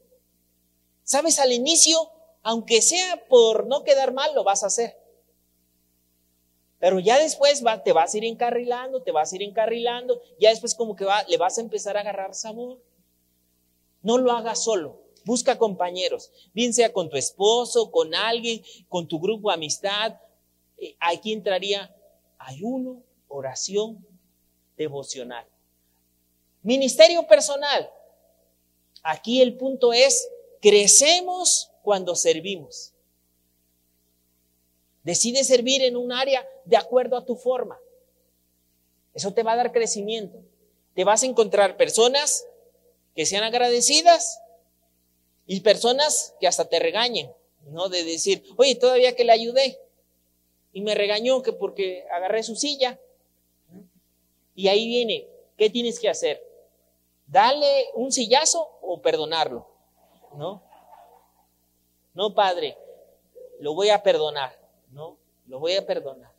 [1.04, 2.12] Sabes, al inicio,
[2.44, 4.96] aunque sea por no quedar mal, lo vas a hacer.
[6.78, 10.76] Pero ya después te vas a ir encarrilando, te vas a ir encarrilando, ya después
[10.76, 12.80] como que va, le vas a empezar a agarrar sabor.
[14.04, 19.20] No lo hagas solo, busca compañeros, bien sea con tu esposo, con alguien, con tu
[19.20, 20.18] grupo de amistad.
[20.78, 21.96] Eh, aquí entraría
[22.38, 24.06] ayuno, oración,
[24.78, 25.46] devocional.
[26.62, 27.90] Ministerio personal.
[29.02, 30.30] Aquí el punto es,
[30.62, 32.94] crecemos cuando servimos.
[35.04, 37.78] Decide servir en un área de acuerdo a tu forma.
[39.14, 40.40] Eso te va a dar crecimiento.
[40.96, 42.46] Te vas a encontrar personas
[43.16, 44.40] que sean agradecidas
[45.46, 47.32] y personas que hasta te regañen,
[47.68, 47.90] ¿no?
[47.90, 49.80] De decir, oye, todavía que le ayudé
[50.72, 53.00] y me regañó que porque agarré su silla.
[54.56, 56.42] Y ahí viene, ¿qué tienes que hacer?
[57.28, 59.68] ¿Dale un sillazo o perdonarlo?
[60.36, 60.64] ¿No?
[62.14, 62.78] No, padre,
[63.60, 64.58] lo voy a perdonar.
[64.92, 65.18] No,
[65.48, 66.32] lo voy a perdonar.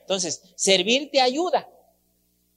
[0.00, 1.68] Entonces, servir te ayuda,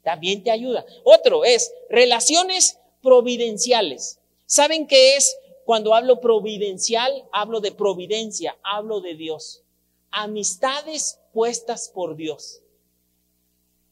[0.03, 0.85] también te ayuda.
[1.03, 4.19] Otro es relaciones providenciales.
[4.45, 5.37] ¿Saben qué es?
[5.65, 9.63] Cuando hablo providencial, hablo de providencia, hablo de Dios.
[10.09, 12.61] Amistades puestas por Dios.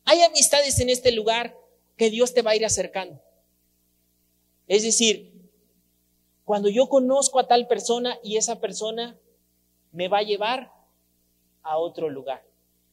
[0.06, 1.56] Hay amistades en este lugar
[1.96, 3.22] que Dios te va a ir acercando.
[4.68, 5.32] Es decir,
[6.46, 9.20] cuando yo conozco a tal persona y esa persona
[9.91, 10.74] me va a llevar
[11.62, 12.44] a otro lugar.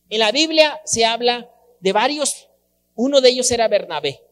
[0.08, 1.50] En la Biblia se habla
[1.80, 2.48] de varios,
[2.94, 4.22] uno de ellos era Bernabé.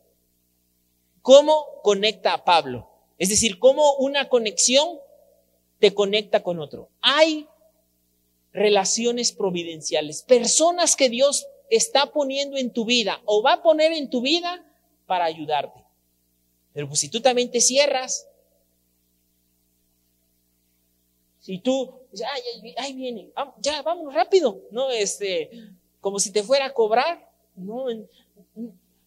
[1.23, 2.94] ¿Cómo conecta a Pablo?
[3.19, 4.99] Es decir, cómo una conexión
[5.79, 6.89] te conecta con otro.
[7.01, 7.47] Hay
[8.53, 14.11] relaciones providenciales, personas que Dios está poniendo en tu vida o va a poner en
[14.11, 14.65] tu vida
[15.07, 15.85] para ayudarte.
[16.73, 18.29] Pero pues si tú también te cierras,
[21.41, 24.91] si tú ay, ahí viene, ya, vámonos rápido, ¿no?
[24.91, 25.51] Este,
[26.01, 27.87] como si te fuera a cobrar, ¿no?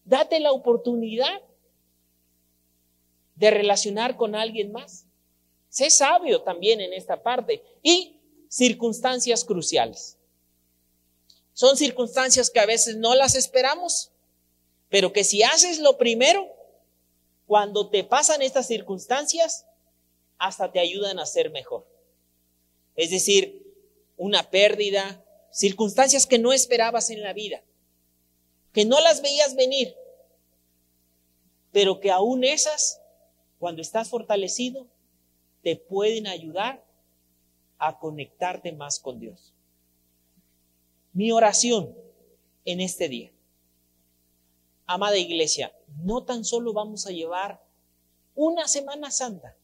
[0.05, 1.41] Date la oportunidad
[3.37, 5.05] de relacionar con alguien más.
[5.69, 7.63] Sé sabio también en esta parte.
[7.81, 8.19] Y
[8.49, 10.17] circunstancias cruciales.
[11.53, 14.11] Son circunstancias que a veces no las esperamos,
[14.89, 16.47] pero que si haces lo primero,
[17.45, 19.65] cuando te pasan estas circunstancias,
[20.37, 21.87] hasta te ayudan a ser mejor.
[22.95, 23.63] Es decir,
[24.17, 27.63] una pérdida, circunstancias que no esperabas en la vida,
[28.73, 29.95] que no las veías venir,
[31.71, 33.01] pero que aún esas,
[33.59, 34.87] cuando estás fortalecido,
[35.63, 36.85] te pueden ayudar
[37.77, 39.53] a conectarte más con Dios.
[41.13, 41.95] Mi oración
[42.65, 43.31] en este día.
[44.85, 45.73] Amada iglesia,
[46.03, 47.61] no tan solo vamos a llevar
[48.35, 49.55] una Semana Santa,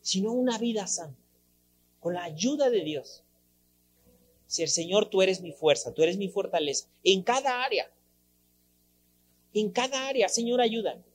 [0.00, 1.20] sino una vida santa,
[2.00, 3.22] con la ayuda de Dios.
[4.46, 7.88] Si el Señor, tú eres mi fuerza, tú eres mi fortaleza, en cada área,
[9.52, 11.09] en cada área, Señor, ayúdame.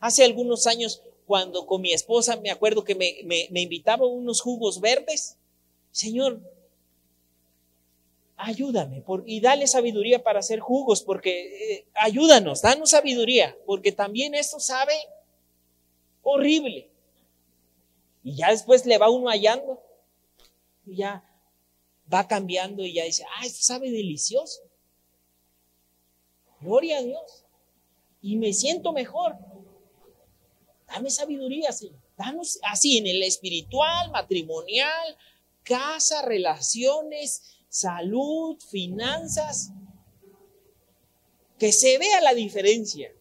[0.00, 4.80] Hace algunos años, cuando con mi esposa me acuerdo que me, me, invitaba unos jugos
[4.80, 5.36] verdes,
[5.90, 6.40] Señor,
[8.36, 14.60] ayúdame y dale sabiduría para hacer jugos, porque eh, ayúdanos, danos sabiduría, porque también esto
[14.60, 14.94] sabe
[16.22, 16.90] horrible.
[18.22, 19.82] Y ya después le va uno hallando,
[20.84, 21.24] y ya
[22.12, 24.60] va cambiando y ya dice, ah, esto sabe delicioso.
[26.60, 27.44] Gloria a Dios.
[28.22, 29.36] Y me siento mejor.
[30.96, 32.00] Dame sabiduría, Señor.
[32.16, 35.18] Danos así en el espiritual, matrimonial,
[35.62, 39.72] casa, relaciones, salud, finanzas.
[41.58, 43.12] Que se vea la diferencia.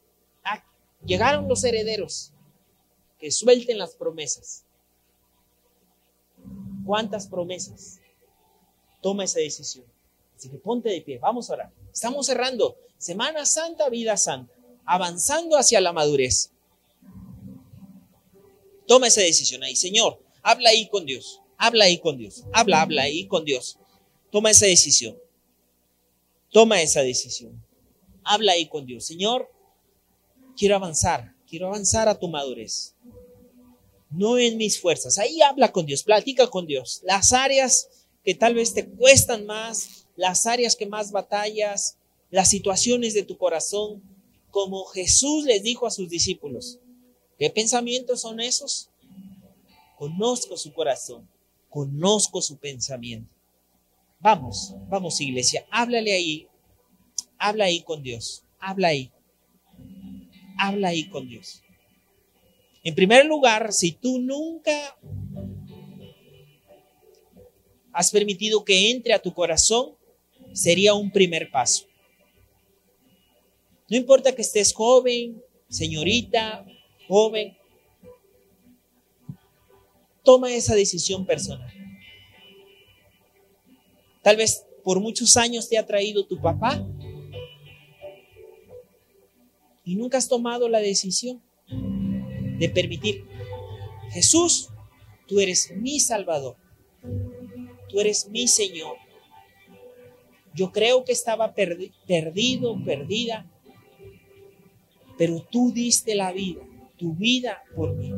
[0.45, 0.63] Ah,
[1.05, 2.31] llegaron los herederos.
[3.19, 4.63] Que suelten las promesas.
[6.85, 7.99] ¿Cuántas promesas?
[9.01, 9.85] Toma esa decisión.
[10.37, 11.19] Así que ponte de pie.
[11.19, 11.73] Vamos a orar.
[11.91, 14.53] Estamos cerrando Semana Santa, vida santa.
[14.85, 16.54] Avanzando hacia la madurez.
[18.87, 19.75] Toma esa decisión ahí.
[19.75, 21.41] Señor, habla ahí con Dios.
[21.57, 22.43] Habla ahí con Dios.
[22.53, 23.77] Habla, habla ahí con Dios.
[24.31, 25.17] Toma esa decisión.
[26.51, 27.63] Toma esa decisión.
[28.23, 29.05] Habla ahí con Dios.
[29.05, 29.49] Señor,
[30.57, 31.33] quiero avanzar.
[31.47, 32.95] Quiero avanzar a tu madurez.
[34.09, 35.17] No en mis fuerzas.
[35.17, 36.03] Ahí habla con Dios.
[36.03, 37.01] Platica con Dios.
[37.03, 37.89] Las áreas
[38.23, 40.07] que tal vez te cuestan más.
[40.15, 41.97] Las áreas que más batallas.
[42.29, 44.01] Las situaciones de tu corazón.
[44.51, 46.79] Como Jesús les dijo a sus discípulos.
[47.37, 48.89] ¿Qué pensamientos son esos?
[49.97, 51.27] Conozco su corazón,
[51.69, 53.29] conozco su pensamiento.
[54.19, 56.47] Vamos, vamos iglesia, háblale ahí,
[57.37, 59.11] habla ahí con Dios, habla ahí,
[60.57, 61.61] habla ahí con Dios.
[62.83, 64.97] En primer lugar, si tú nunca
[67.91, 69.95] has permitido que entre a tu corazón,
[70.53, 71.85] sería un primer paso.
[73.89, 76.65] No importa que estés joven, señorita,
[77.07, 77.57] joven,
[80.23, 81.71] toma esa decisión personal.
[84.21, 86.83] Tal vez por muchos años te ha traído tu papá
[89.83, 93.23] y nunca has tomado la decisión de permitir,
[94.11, 94.69] Jesús,
[95.27, 96.55] tú eres mi Salvador,
[97.87, 98.97] tú eres mi Señor.
[100.53, 103.45] Yo creo que estaba perdido, perdida,
[105.17, 106.61] pero tú diste la vida
[106.97, 108.13] tu vida por mí.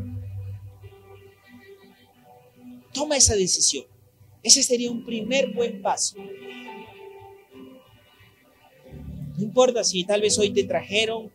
[2.94, 3.86] Toma esa decisión.
[4.44, 6.18] Ese sería un primer buen paso.
[9.38, 11.32] No importa si tal vez hoy te trajeron,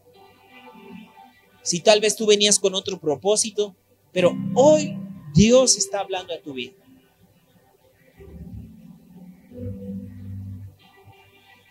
[1.63, 3.77] si tal vez tú venías con otro propósito,
[4.13, 4.97] pero hoy
[5.35, 6.73] Dios está hablando a tu vida.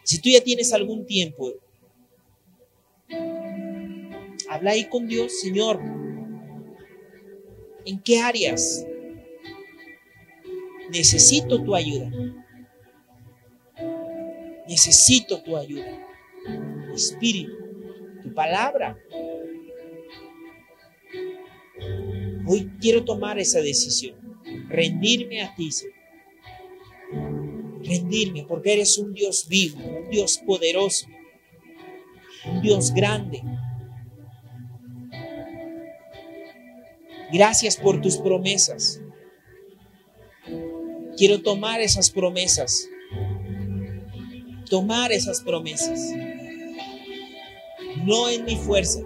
[0.04, 1.54] Si tú ya tienes algún tiempo
[4.52, 5.80] Habla ahí con Dios, Señor.
[7.86, 8.86] ¿En qué áreas
[10.92, 12.12] necesito tu ayuda?
[14.68, 16.06] Necesito tu ayuda.
[16.94, 17.54] Espíritu,
[18.24, 19.00] tu palabra.
[22.46, 24.18] Hoy quiero tomar esa decisión.
[24.68, 25.96] Rendirme a ti, Señor.
[27.86, 31.08] Rendirme porque eres un Dios vivo, un Dios poderoso,
[32.52, 33.42] un Dios grande
[37.32, 39.00] Gracias por tus promesas.
[41.18, 42.88] Quiero tomar esas promesas.
[44.70, 46.00] Tomar esas promesas.
[48.06, 49.02] No en mi fuerza,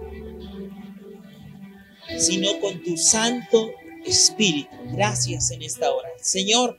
[2.18, 3.72] sino con tu Santo
[4.04, 4.70] Espíritu.
[4.92, 6.08] Gracias en esta hora.
[6.20, 6.78] Señor,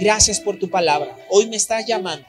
[0.00, 1.16] gracias por tu palabra.
[1.30, 2.26] Hoy me estás llamando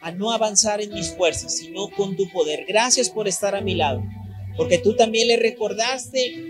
[0.00, 2.64] a no avanzar en mis fuerzas, sino con tu poder.
[2.66, 4.02] Gracias por estar a mi lado.
[4.56, 6.48] Porque tú también le recordaste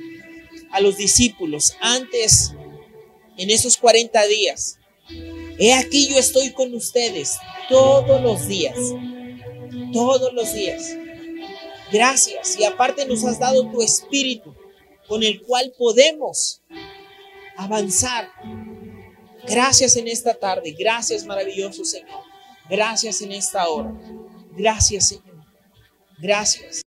[0.71, 2.55] a los discípulos antes,
[3.37, 4.79] en esos 40 días,
[5.59, 7.37] he aquí yo estoy con ustedes
[7.69, 8.77] todos los días
[9.95, 10.97] todos los días.
[11.93, 12.59] Gracias.
[12.59, 14.55] Y aparte nos has dado tu espíritu
[15.07, 16.61] con el cual podemos
[17.57, 18.29] avanzar.
[19.47, 20.75] Gracias en esta tarde.
[20.79, 22.23] Gracias maravilloso Señor.
[22.69, 23.93] Gracias en esta hora.
[24.53, 25.45] Gracias Señor.
[26.19, 26.84] Gracias.